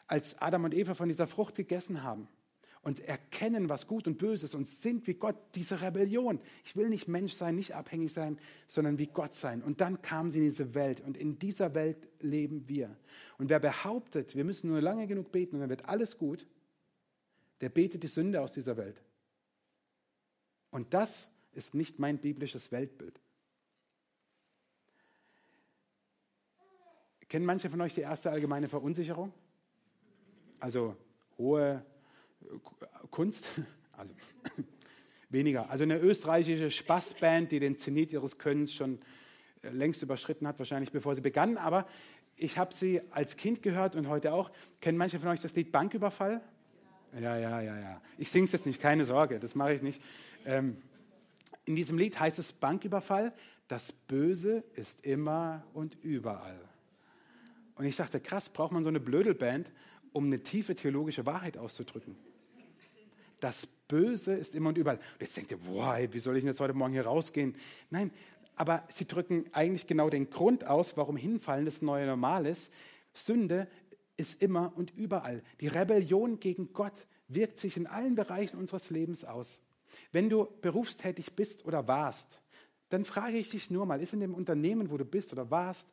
[0.09, 2.27] als Adam und Eva von dieser Frucht gegessen haben
[2.81, 6.39] und erkennen, was gut und böse ist und sind wie Gott, diese Rebellion.
[6.65, 9.61] Ich will nicht Mensch sein, nicht abhängig sein, sondern wie Gott sein.
[9.61, 12.97] Und dann kamen sie in diese Welt und in dieser Welt leben wir.
[13.37, 16.47] Und wer behauptet, wir müssen nur lange genug beten und dann wird alles gut,
[17.61, 19.03] der betet die Sünde aus dieser Welt.
[20.71, 23.19] Und das ist nicht mein biblisches Weltbild.
[27.27, 29.31] Kennen manche von euch die erste allgemeine Verunsicherung?
[30.59, 30.95] Also
[31.37, 31.83] hohe
[33.11, 33.49] Kunst,
[33.97, 34.13] also
[35.29, 35.69] weniger.
[35.69, 38.99] Also eine österreichische Spaßband, die den Zenit ihres Könnens schon
[39.61, 41.57] äh, längst überschritten hat, wahrscheinlich bevor sie begann.
[41.57, 41.87] Aber
[42.35, 44.51] ich habe sie als Kind gehört und heute auch.
[44.81, 46.41] Kennen manche von euch das Lied Banküberfall?
[47.19, 48.01] Ja, ja, ja, ja.
[48.17, 50.01] Ich singe es jetzt nicht, keine Sorge, das mache ich nicht.
[50.45, 50.77] Ähm,
[51.65, 53.33] in diesem Lied heißt es Banküberfall,
[53.67, 56.59] das Böse ist immer und überall.
[57.75, 59.71] Und ich dachte, krass, braucht man so eine Blödelband,
[60.13, 62.15] um eine tiefe theologische Wahrheit auszudrücken.
[63.39, 64.97] Das Böse ist immer und überall.
[64.97, 67.55] Und jetzt denkt ihr, boah, wie soll ich denn jetzt heute Morgen hier rausgehen?
[67.89, 68.11] Nein,
[68.55, 72.71] aber sie drücken eigentlich genau den Grund aus, warum Hinfallen das neue Normal ist.
[73.13, 73.67] Sünde
[74.17, 75.41] ist immer und überall.
[75.61, 79.61] Die Rebellion gegen Gott wirkt sich in allen Bereichen unseres Lebens aus.
[80.11, 82.41] Wenn du berufstätig bist oder warst,
[82.89, 85.89] dann frage ich dich nur mal, ist in dem Unternehmen, wo du bist oder warst,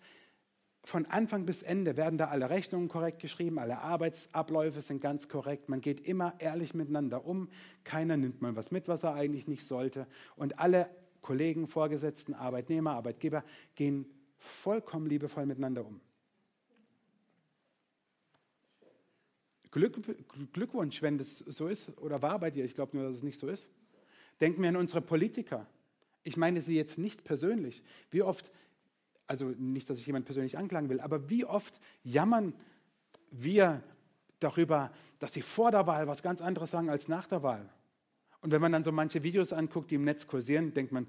[0.86, 5.68] von Anfang bis Ende werden da alle Rechnungen korrekt geschrieben, alle Arbeitsabläufe sind ganz korrekt.
[5.68, 7.48] Man geht immer ehrlich miteinander um.
[7.82, 10.06] Keiner nimmt mal was mit, was er eigentlich nicht sollte.
[10.36, 10.88] Und alle
[11.22, 13.42] Kollegen, Vorgesetzten, Arbeitnehmer, Arbeitgeber
[13.74, 14.06] gehen
[14.38, 16.00] vollkommen liebevoll miteinander um.
[19.72, 19.98] Glück,
[20.52, 22.64] Glückwunsch, wenn das so ist oder war bei dir.
[22.64, 23.72] Ich glaube nur, dass es nicht so ist.
[24.40, 25.66] Denken wir an unsere Politiker.
[26.22, 27.82] Ich meine sie jetzt nicht persönlich.
[28.12, 28.52] Wie oft
[29.26, 32.54] also nicht, dass ich jemand persönlich anklagen will, aber wie oft jammern
[33.30, 33.82] wir
[34.38, 37.68] darüber, dass sie vor der Wahl was ganz anderes sagen als nach der Wahl.
[38.40, 41.06] Und wenn man dann so manche Videos anguckt, die im Netz kursieren, denkt man,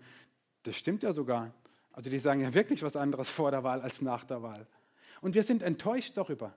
[0.63, 1.53] das stimmt ja sogar.
[1.91, 4.67] Also die sagen ja wirklich was anderes vor der Wahl als nach der Wahl.
[5.21, 6.53] Und wir sind enttäuscht darüber.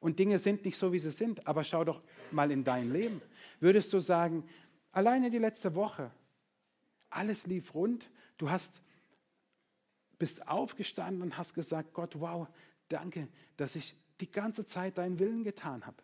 [0.00, 1.46] Und Dinge sind nicht so, wie sie sind.
[1.46, 3.20] Aber schau doch mal in dein Leben.
[3.60, 4.44] Würdest du sagen,
[4.92, 6.10] alleine die letzte Woche,
[7.10, 8.82] alles lief rund, du hast
[10.18, 12.48] bist aufgestanden und hast gesagt, Gott, wow,
[12.88, 16.02] danke, dass ich die ganze Zeit deinen Willen getan habe.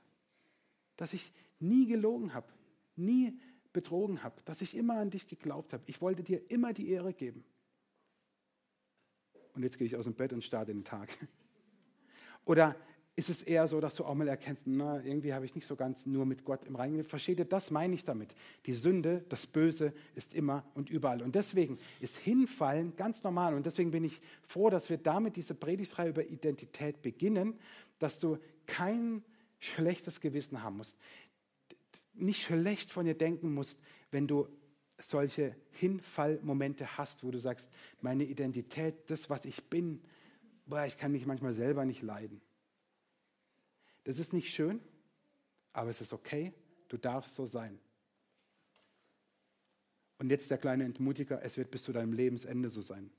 [0.97, 2.47] Dass ich nie gelogen habe,
[2.97, 3.39] nie
[3.73, 5.83] betrogen habe, dass ich immer an dich geglaubt habe.
[5.87, 7.45] Ich wollte dir immer die Ehre geben.
[9.55, 11.09] Und jetzt gehe ich aus dem Bett und starte den Tag.
[12.45, 12.77] Oder
[13.17, 15.77] ist es eher so, dass du auch mal erkennst, na, irgendwie habe ich nicht so
[15.77, 17.05] ganz nur mit Gott im Reinen.
[17.05, 18.35] Versteht ihr, das meine ich damit.
[18.67, 21.23] Die Sünde, das Böse ist immer und überall.
[21.23, 23.55] Und deswegen ist Hinfallen ganz normal.
[23.55, 27.55] Und deswegen bin ich froh, dass wir damit diese Predigtreihe über Identität beginnen,
[28.01, 29.23] dass du kein
[29.61, 30.99] schlechtes Gewissen haben musst.
[32.15, 33.79] Nicht schlecht von dir denken musst,
[34.11, 34.49] wenn du
[34.99, 40.03] solche Hinfallmomente hast, wo du sagst, meine Identität, das, was ich bin,
[40.67, 42.41] boah, ich kann mich manchmal selber nicht leiden.
[44.05, 44.81] Das ist nicht schön,
[45.73, 46.53] aber es ist okay.
[46.89, 47.79] Du darfst so sein.
[50.19, 53.11] Und jetzt der kleine Entmutiger, es wird bis zu deinem Lebensende so sein.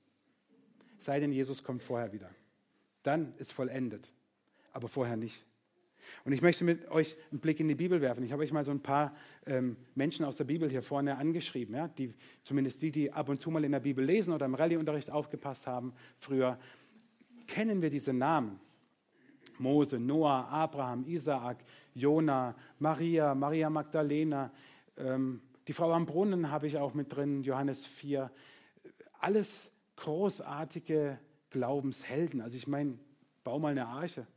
[0.98, 2.30] Sei denn, Jesus kommt vorher wieder.
[3.04, 4.12] Dann ist vollendet,
[4.72, 5.46] aber vorher nicht.
[6.24, 8.24] Und ich möchte mit euch einen Blick in die Bibel werfen.
[8.24, 11.76] Ich habe euch mal so ein paar ähm, Menschen aus der Bibel hier vorne angeschrieben,
[11.76, 14.56] ja, die, zumindest die, die ab und zu mal in der Bibel lesen oder im
[14.56, 16.60] Rallyeunterricht aufgepasst haben früher.
[17.48, 18.60] Kennen wir diese Namen?
[19.60, 21.58] Mose, Noah, Abraham, Isaak,
[21.94, 24.52] Jona, Maria, Maria Magdalena.
[24.98, 28.32] Ähm, die Frau am Brunnen habe ich auch mit drin, Johannes 4.
[29.20, 32.42] Alles großartige Glaubenshelden.
[32.42, 32.98] Also ich meine,
[33.44, 34.28] bau mal eine Arche.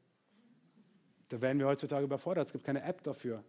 [1.28, 2.46] Da werden wir heutzutage überfordert.
[2.46, 3.44] Es gibt keine App dafür.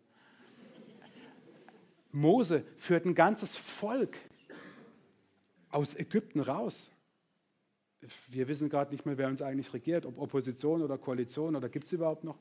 [2.12, 4.18] Mose führt ein ganzes Volk
[5.70, 6.92] aus Ägypten raus
[8.30, 11.86] wir wissen gerade nicht mehr, wer uns eigentlich regiert, ob Opposition oder Koalition oder gibt
[11.86, 12.38] es überhaupt noch.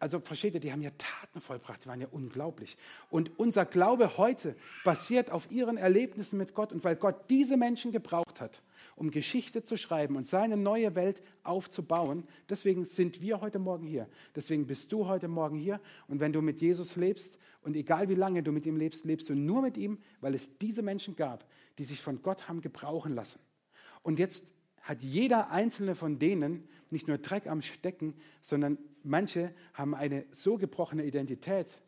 [0.00, 2.76] Also versteht ihr, die haben ja Taten vollbracht, die waren ja unglaublich.
[3.10, 6.72] Und unser Glaube heute basiert auf ihren Erlebnissen mit Gott.
[6.72, 8.62] Und weil Gott diese Menschen gebraucht hat,
[8.94, 14.08] um Geschichte zu schreiben und seine neue Welt aufzubauen, deswegen sind wir heute Morgen hier.
[14.36, 15.80] Deswegen bist du heute Morgen hier.
[16.06, 19.28] Und wenn du mit Jesus lebst und egal wie lange du mit ihm lebst, lebst
[19.28, 21.44] du nur mit ihm, weil es diese Menschen gab,
[21.78, 23.40] die sich von Gott haben gebrauchen lassen.
[24.02, 24.44] Und jetzt
[24.88, 30.56] hat jeder einzelne von denen nicht nur Dreck am Stecken, sondern manche haben eine so
[30.56, 31.82] gebrochene Identität,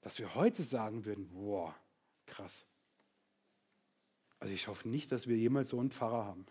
[0.00, 1.76] dass wir heute sagen würden, boah,
[2.24, 2.64] krass.
[4.38, 6.46] Also ich hoffe nicht, dass wir jemals so einen Pfarrer haben.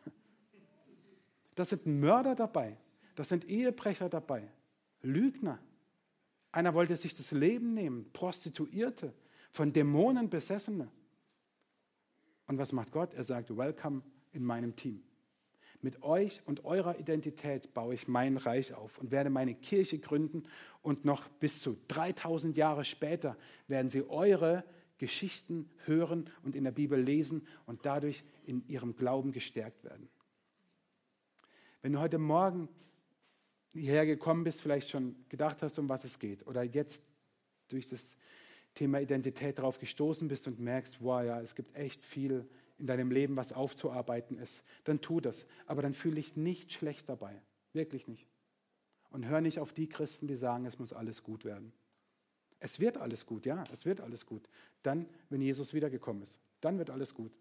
[1.55, 2.77] Da sind Mörder dabei,
[3.15, 4.47] da sind Ehebrecher dabei,
[5.01, 5.57] Lügner.
[6.51, 9.15] Einer wollte sich das Leben nehmen, Prostituierte,
[9.49, 10.91] von Dämonen besessene.
[12.45, 13.15] Und was macht Gott?
[13.15, 15.03] Er sagt, welcome in meinem Team.
[15.85, 20.41] Mit euch und eurer Identität baue ich mein Reich auf und werde meine Kirche gründen
[20.81, 24.63] und noch bis zu 3000 Jahre später werden sie eure
[24.97, 30.09] Geschichten hören und in der Bibel lesen und dadurch in ihrem Glauben gestärkt werden.
[31.83, 32.67] Wenn du heute Morgen
[33.71, 37.03] hierher gekommen bist, vielleicht schon gedacht hast, um was es geht oder jetzt
[37.67, 38.17] durch das
[38.73, 43.11] Thema Identität darauf gestoßen bist und merkst, wow, ja, es gibt echt viel in deinem
[43.11, 45.45] Leben was aufzuarbeiten ist, dann tu das.
[45.65, 47.41] Aber dann fühle dich nicht schlecht dabei.
[47.73, 48.27] Wirklich nicht.
[49.09, 51.71] Und hör nicht auf die Christen, die sagen, es muss alles gut werden.
[52.59, 54.49] Es wird alles gut, ja, es wird alles gut.
[54.81, 57.31] Dann, wenn Jesus wiedergekommen ist, dann wird alles gut.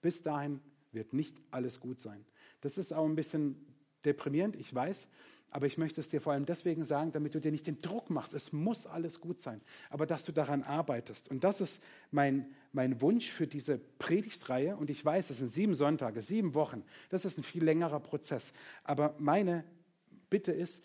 [0.00, 0.60] Bis dahin
[0.92, 2.24] wird nicht alles gut sein.
[2.60, 3.64] Das ist auch ein bisschen
[4.04, 5.08] deprimierend, ich weiß,
[5.50, 8.08] aber ich möchte es dir vor allem deswegen sagen, damit du dir nicht den Druck
[8.08, 8.34] machst.
[8.34, 11.28] Es muss alles gut sein, aber dass du daran arbeitest.
[11.28, 14.76] Und das ist mein, mein Wunsch für diese Predigtreihe.
[14.76, 16.84] Und ich weiß, das sind sieben Sonntage, sieben Wochen.
[17.08, 18.52] Das ist ein viel längerer Prozess.
[18.84, 19.64] Aber meine
[20.28, 20.82] Bitte ist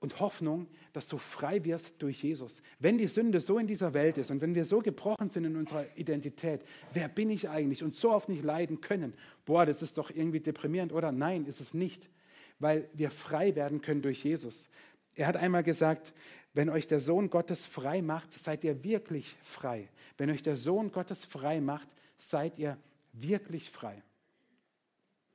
[0.00, 2.62] und Hoffnung, dass du frei wirst durch Jesus.
[2.78, 5.56] Wenn die Sünde so in dieser Welt ist und wenn wir so gebrochen sind in
[5.56, 9.14] unserer Identität, wer bin ich eigentlich und so oft nicht leiden können,
[9.46, 11.12] boah, das ist doch irgendwie deprimierend, oder?
[11.12, 12.10] Nein, ist es nicht
[12.58, 14.70] weil wir frei werden können durch Jesus.
[15.14, 16.14] Er hat einmal gesagt,
[16.56, 19.90] wenn euch der Sohn Gottes frei macht, seid ihr wirklich frei.
[20.16, 22.78] Wenn euch der Sohn Gottes frei macht, seid ihr
[23.12, 24.02] wirklich frei.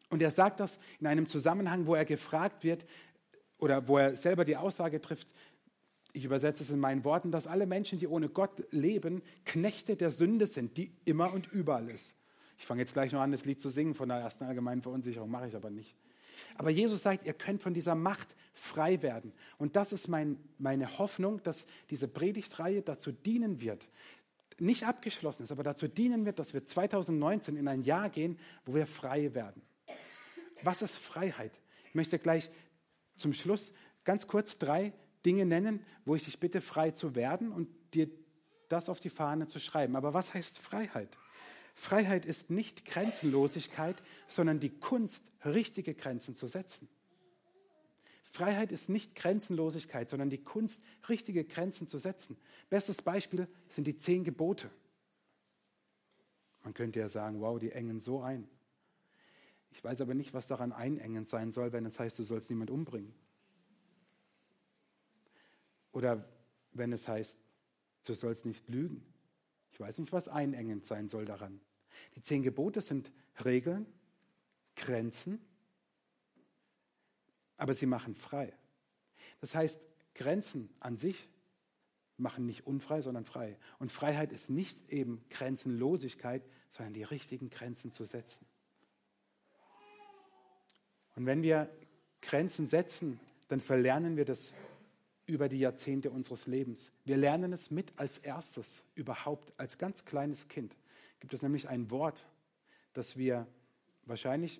[0.10, 2.88] Und er sagt das in einem Zusammenhang, wo er gefragt wird
[3.60, 5.28] oder wo er selber die Aussage trifft,
[6.12, 10.10] ich übersetze es in meinen Worten, dass alle Menschen, die ohne Gott leben, Knechte der
[10.10, 12.16] Sünde sind, die immer und überall ist.
[12.58, 15.30] Ich fange jetzt gleich noch an, das Lied zu singen von der ersten allgemeinen Verunsicherung,
[15.30, 15.96] mache ich aber nicht.
[16.58, 19.34] Aber Jesus sagt, ihr könnt von dieser Macht frei werden.
[19.58, 23.88] Und das ist mein, meine Hoffnung, dass diese Predigtreihe dazu dienen wird,
[24.60, 28.76] nicht abgeschlossen ist, aber dazu dienen wird, dass wir 2019 in ein Jahr gehen, wo
[28.76, 29.62] wir frei werden.
[30.62, 31.60] Was ist Freiheit?
[31.88, 32.52] Ich möchte gleich
[33.18, 33.74] zum Schluss
[34.04, 34.94] ganz kurz drei
[35.26, 38.10] Dinge nennen, wo ich dich bitte, frei zu werden und dir
[38.70, 39.96] das auf die Fahne zu schreiben.
[39.96, 41.18] Aber was heißt Freiheit?
[41.74, 46.88] Freiheit ist nicht Grenzenlosigkeit, sondern die Kunst, richtige Grenzen zu setzen.
[48.24, 52.38] Freiheit ist nicht Grenzenlosigkeit, sondern die Kunst, richtige Grenzen zu setzen.
[52.70, 54.70] Bestes Beispiel sind die zehn Gebote.
[56.64, 58.48] Man könnte ja sagen, wow, die engen so ein.
[59.72, 62.70] Ich weiß aber nicht, was daran einengend sein soll, wenn es heißt, du sollst niemand
[62.70, 63.14] umbringen.
[65.92, 66.26] Oder
[66.72, 67.38] wenn es heißt,
[68.06, 69.04] du sollst nicht lügen.
[69.82, 71.60] Weiß nicht, was einengend sein soll daran.
[72.16, 73.12] Die zehn Gebote sind
[73.44, 73.86] Regeln,
[74.76, 75.42] Grenzen,
[77.58, 78.54] aber sie machen frei.
[79.40, 79.82] Das heißt,
[80.14, 81.30] Grenzen an sich
[82.18, 83.58] machen nicht unfrei, sondern frei.
[83.80, 88.46] Und Freiheit ist nicht eben Grenzenlosigkeit, sondern die richtigen Grenzen zu setzen.
[91.16, 91.70] Und wenn wir
[92.22, 94.54] Grenzen setzen, dann verlernen wir das
[95.32, 96.92] über die Jahrzehnte unseres Lebens.
[97.06, 100.76] Wir lernen es mit als erstes, überhaupt als ganz kleines Kind.
[101.22, 102.28] Gibt es nämlich ein Wort,
[102.92, 103.48] das wir
[104.06, 104.60] wahrscheinlich,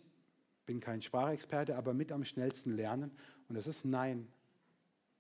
[0.66, 3.12] bin kein Sprachexperte, aber mit am schnellsten lernen.
[3.50, 4.30] Und das ist Nein.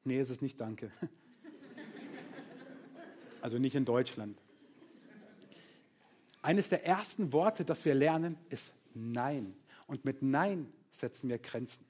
[0.05, 0.91] Nee, es ist nicht Danke.
[3.41, 4.39] Also nicht in Deutschland.
[6.43, 9.55] Eines der ersten Worte, das wir lernen, ist Nein.
[9.87, 11.83] Und mit Nein setzen wir Grenzen.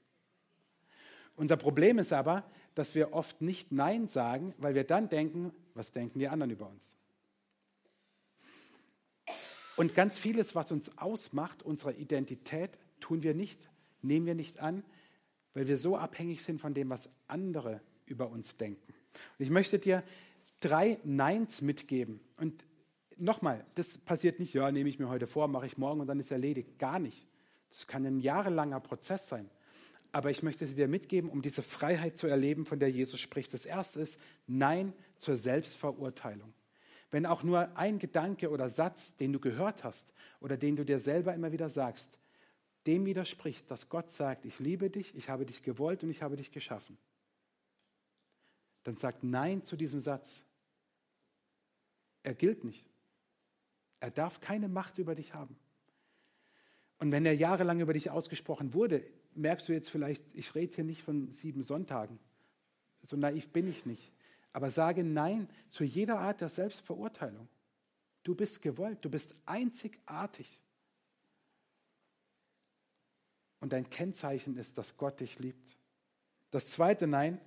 [1.36, 2.42] Unser Problem ist aber,
[2.74, 6.68] dass wir oft nicht Nein sagen, weil wir dann denken, was denken die anderen über
[6.68, 6.96] uns?
[9.76, 13.70] Und ganz vieles, was uns ausmacht, unsere Identität, tun wir nicht,
[14.02, 14.84] nehmen wir nicht an,
[15.54, 18.92] weil wir so abhängig sind von dem, was andere über uns denken.
[19.38, 20.02] Und ich möchte dir
[20.60, 22.20] drei Neins mitgeben.
[22.36, 22.64] Und
[23.16, 26.20] nochmal, das passiert nicht, ja, nehme ich mir heute vor, mache ich morgen und dann
[26.20, 26.78] ist erledigt.
[26.78, 27.26] Gar nicht.
[27.70, 29.50] Das kann ein jahrelanger Prozess sein.
[30.12, 33.54] Aber ich möchte sie dir mitgeben, um diese Freiheit zu erleben, von der Jesus spricht.
[33.54, 36.52] Das erste ist Nein zur Selbstverurteilung.
[37.10, 41.00] Wenn auch nur ein Gedanke oder Satz, den du gehört hast oder den du dir
[41.00, 42.18] selber immer wieder sagst,
[42.86, 46.36] dem widerspricht, dass Gott sagt, ich liebe dich, ich habe dich gewollt und ich habe
[46.36, 46.98] dich geschaffen,
[48.82, 50.42] dann sagt Nein zu diesem Satz.
[52.22, 52.86] Er gilt nicht.
[54.00, 55.56] Er darf keine Macht über dich haben.
[56.98, 59.04] Und wenn er jahrelang über dich ausgesprochen wurde,
[59.34, 62.18] merkst du jetzt vielleicht, ich rede hier nicht von sieben Sonntagen.
[63.02, 64.12] So naiv bin ich nicht.
[64.52, 67.48] Aber sage Nein zu jeder Art der Selbstverurteilung.
[68.22, 70.60] Du bist gewollt, du bist einzigartig.
[73.60, 75.78] Und dein Kennzeichen ist, dass Gott dich liebt.
[76.50, 77.40] Das zweite Nein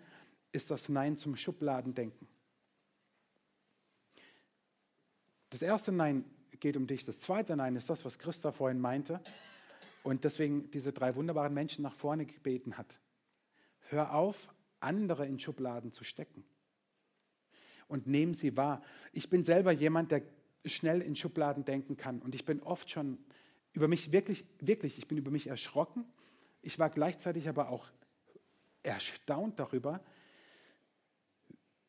[0.51, 2.27] ist das Nein zum Schubladendenken.
[5.49, 6.25] Das erste Nein
[6.59, 7.05] geht um dich.
[7.05, 9.21] Das zweite Nein ist das, was Christa vorhin meinte
[10.05, 12.99] und deswegen diese drei wunderbaren Menschen nach vorne gebeten hat.
[13.89, 16.45] Hör auf, andere in Schubladen zu stecken
[17.87, 18.83] und nehmen sie wahr.
[19.13, 20.21] Ich bin selber jemand, der
[20.63, 23.17] schnell in Schubladen denken kann und ich bin oft schon
[23.73, 26.05] über mich wirklich, wirklich, ich bin über mich erschrocken.
[26.61, 27.89] Ich war gleichzeitig aber auch
[28.83, 30.03] erstaunt darüber,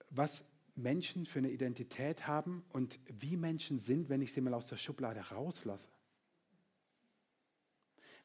[0.08, 4.68] was Menschen für eine Identität haben und wie Menschen sind, wenn ich sie mal aus
[4.68, 5.90] der Schublade rauslasse.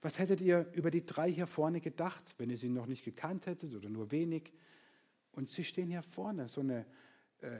[0.01, 3.45] Was hättet ihr über die drei hier vorne gedacht, wenn ihr sie noch nicht gekannt
[3.45, 4.51] hättet oder nur wenig?
[5.31, 6.87] Und sie stehen hier vorne, so eine
[7.39, 7.59] äh,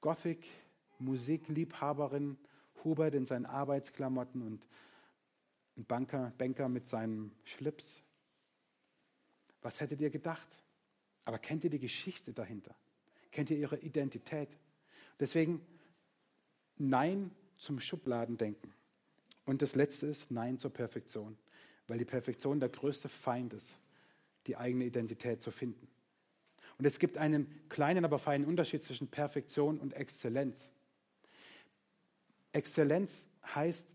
[0.00, 2.38] Gothic-Musikliebhaberin,
[2.82, 4.66] Hubert in seinen Arbeitsklamotten und
[5.76, 8.02] ein Banker, Banker mit seinem Schlips.
[9.62, 10.48] Was hättet ihr gedacht?
[11.24, 12.74] Aber kennt ihr die Geschichte dahinter?
[13.30, 14.48] Kennt ihr ihre Identität?
[15.18, 15.60] Deswegen
[16.76, 18.74] Nein zum Schubladendenken.
[19.44, 21.36] Und das Letzte ist Nein zur Perfektion,
[21.88, 23.78] weil die Perfektion der größte Feind ist,
[24.46, 25.88] die eigene Identität zu finden.
[26.78, 30.72] Und es gibt einen kleinen, aber feinen Unterschied zwischen Perfektion und Exzellenz.
[32.52, 33.94] Exzellenz heißt,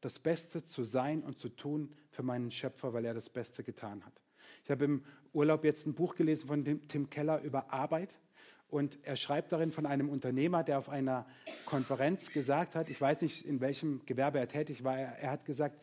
[0.00, 4.04] das Beste zu sein und zu tun für meinen Schöpfer, weil er das Beste getan
[4.04, 4.12] hat.
[4.64, 8.18] Ich habe im Urlaub jetzt ein Buch gelesen von Tim Keller über Arbeit.
[8.68, 11.24] Und er schreibt darin von einem Unternehmer, der auf einer
[11.66, 15.80] Konferenz gesagt hat, ich weiß nicht, in welchem Gewerbe er tätig war, er hat gesagt,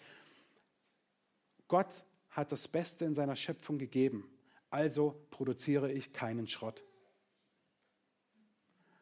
[1.68, 4.30] Gott hat das Beste in seiner Schöpfung gegeben,
[4.70, 6.84] also produziere ich keinen Schrott.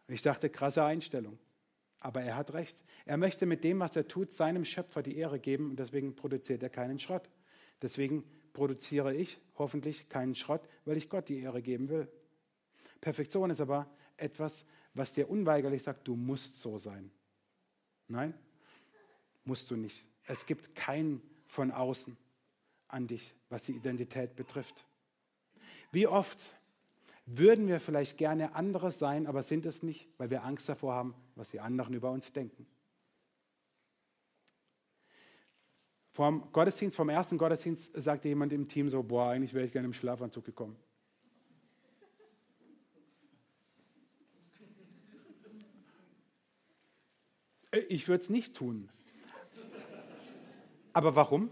[0.08, 1.40] Ich dachte, krasse Einstellung.
[2.02, 2.84] Aber er hat recht.
[3.06, 6.64] Er möchte mit dem, was er tut, seinem Schöpfer die Ehre geben und deswegen produziert
[6.64, 7.30] er keinen Schrott.
[7.82, 12.12] Deswegen produziere ich hoffentlich keinen Schrott, weil ich Gott die Ehre geben will.
[13.00, 17.12] Perfektion ist aber etwas, was dir unweigerlich sagt, du musst so sein.
[18.08, 18.34] Nein,
[19.46, 20.06] musst du nicht.
[20.26, 22.18] Es gibt kein von außen
[22.94, 24.86] an dich, was die Identität betrifft.
[25.92, 26.56] Wie oft
[27.26, 31.16] würden wir vielleicht gerne anderes sein, aber sind es nicht, weil wir Angst davor haben,
[31.36, 32.66] was die anderen über uns denken.
[36.12, 39.86] Vom Gottesdienst, vom ersten Gottesdienst sagte jemand im Team so, boah, eigentlich wäre ich gerne
[39.86, 40.76] im Schlafanzug gekommen.
[47.72, 48.90] Äh, ich würde es nicht tun.
[50.94, 51.50] Aber warum?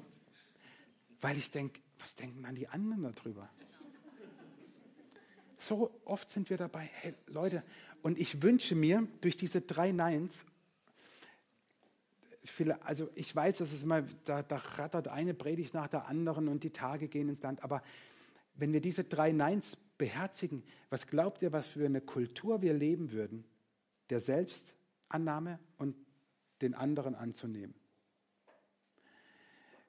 [1.22, 3.50] Weil ich denke, was denken dann die anderen darüber?
[5.60, 7.64] so oft sind wir dabei, hey Leute,
[8.02, 10.46] und ich wünsche mir durch diese drei Neins,
[12.82, 16.64] also ich weiß, dass es mal, da, da rattert eine Predigt nach der anderen und
[16.64, 17.84] die Tage gehen ins Land, aber
[18.56, 23.12] wenn wir diese drei Neins beherzigen, was glaubt ihr, was für eine Kultur wir leben
[23.12, 23.46] würden,
[24.10, 25.96] der Selbstannahme und
[26.62, 27.76] den anderen anzunehmen?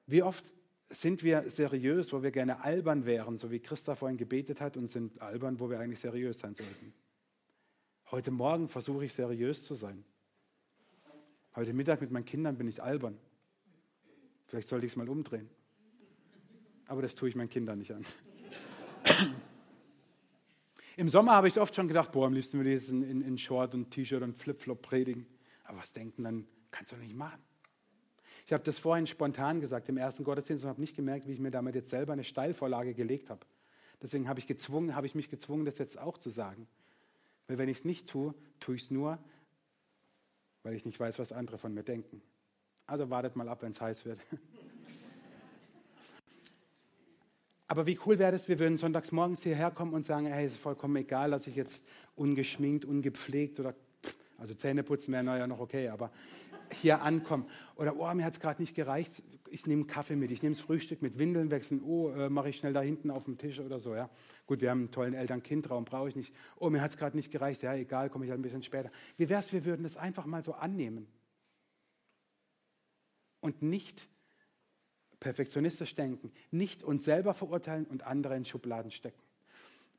[0.05, 0.53] Wie oft
[0.91, 4.91] sind wir seriös, wo wir gerne albern wären, so wie Christa vorhin gebetet hat, und
[4.91, 6.93] sind albern, wo wir eigentlich seriös sein sollten?
[8.11, 10.03] Heute Morgen versuche ich seriös zu sein.
[11.55, 13.17] Heute Mittag mit meinen Kindern bin ich albern.
[14.47, 15.49] Vielleicht sollte ich es mal umdrehen.
[16.87, 18.05] Aber das tue ich meinen Kindern nicht an.
[20.97, 23.21] Im Sommer habe ich oft schon gedacht, boah, am liebsten würde ich jetzt in, in,
[23.21, 25.25] in Short und T-Shirt und Flipflop predigen.
[25.63, 26.47] Aber was denken dann?
[26.69, 27.39] Kannst du nicht machen.
[28.51, 31.39] Ich habe das vorhin spontan gesagt im ersten Gottesdienst und habe nicht gemerkt, wie ich
[31.39, 33.39] mir damit jetzt selber eine Steilvorlage gelegt habe.
[34.01, 36.67] Deswegen habe ich, gezwungen, habe ich mich gezwungen, das jetzt auch zu sagen.
[37.47, 39.19] Weil wenn ich es nicht tue, tue ich es nur,
[40.63, 42.21] weil ich nicht weiß, was andere von mir denken.
[42.87, 44.19] Also wartet mal ab, wenn es heiß wird.
[47.69, 50.55] Aber wie cool wäre es, wir würden sonntags morgens hierher kommen und sagen, hey, es
[50.55, 51.85] ist vollkommen egal, dass ich jetzt
[52.17, 53.75] ungeschminkt, ungepflegt oder,
[54.37, 56.11] also Zähne putzen wäre ja noch okay, aber
[56.71, 57.45] hier ankomme.
[57.75, 60.63] Oder, oh, mir hat es gerade nicht gereicht, ich nehme Kaffee mit, ich nehme das
[60.63, 63.79] Frühstück mit, Windeln wechseln, oh, äh, mache ich schnell da hinten auf dem Tisch oder
[63.79, 63.93] so.
[63.93, 64.09] Ja.
[64.47, 66.33] Gut, wir haben einen tollen Eltern-Kind-Raum, brauche ich nicht.
[66.57, 68.91] Oh, mir hat es gerade nicht gereicht, ja, egal, komme ich halt ein bisschen später.
[69.17, 71.07] Wie wäre es, wir würden das einfach mal so annehmen
[73.41, 74.07] und nicht
[75.19, 79.21] perfektionistisch denken, nicht uns selber verurteilen und andere in Schubladen stecken.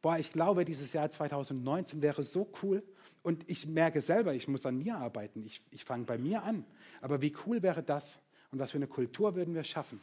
[0.03, 2.83] Boah, ich glaube, dieses Jahr 2019 wäre so cool
[3.23, 5.45] und ich merke selber, ich muss an mir arbeiten.
[5.45, 6.67] Ich, ich fange bei mir an.
[7.01, 8.19] Aber wie cool wäre das
[8.51, 10.01] und was für eine Kultur würden wir schaffen,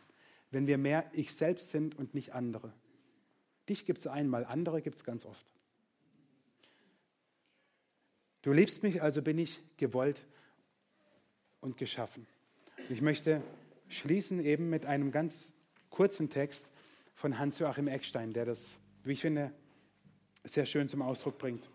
[0.52, 2.72] wenn wir mehr ich selbst sind und nicht andere?
[3.68, 5.46] Dich gibt es einmal, andere gibt es ganz oft.
[8.42, 10.26] Du liebst mich, also bin ich gewollt
[11.60, 12.26] und geschaffen.
[12.88, 13.44] Ich möchte
[13.90, 15.54] schließen eben mit einem ganz
[15.90, 16.72] kurzen Text
[17.16, 19.52] von Hans-Joachim Eckstein, der das, wie ich finde,
[20.44, 21.70] sehr schön zum Ausdruck bringt.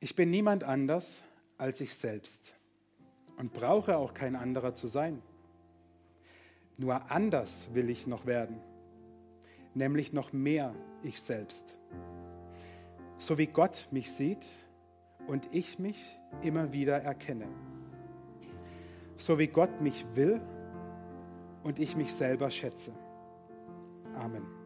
[0.00, 1.22] Ich bin niemand anders
[1.58, 2.54] als ich selbst
[3.36, 5.22] und brauche auch kein anderer zu sein.
[6.76, 8.60] Nur anders will ich noch werden,
[9.74, 11.78] nämlich noch mehr ich selbst.
[13.18, 14.46] So wie Gott mich sieht
[15.26, 17.48] und ich mich immer wieder erkenne
[19.16, 20.40] so wie Gott mich will
[21.64, 22.92] und ich mich selber schätze.
[24.14, 24.65] Amen.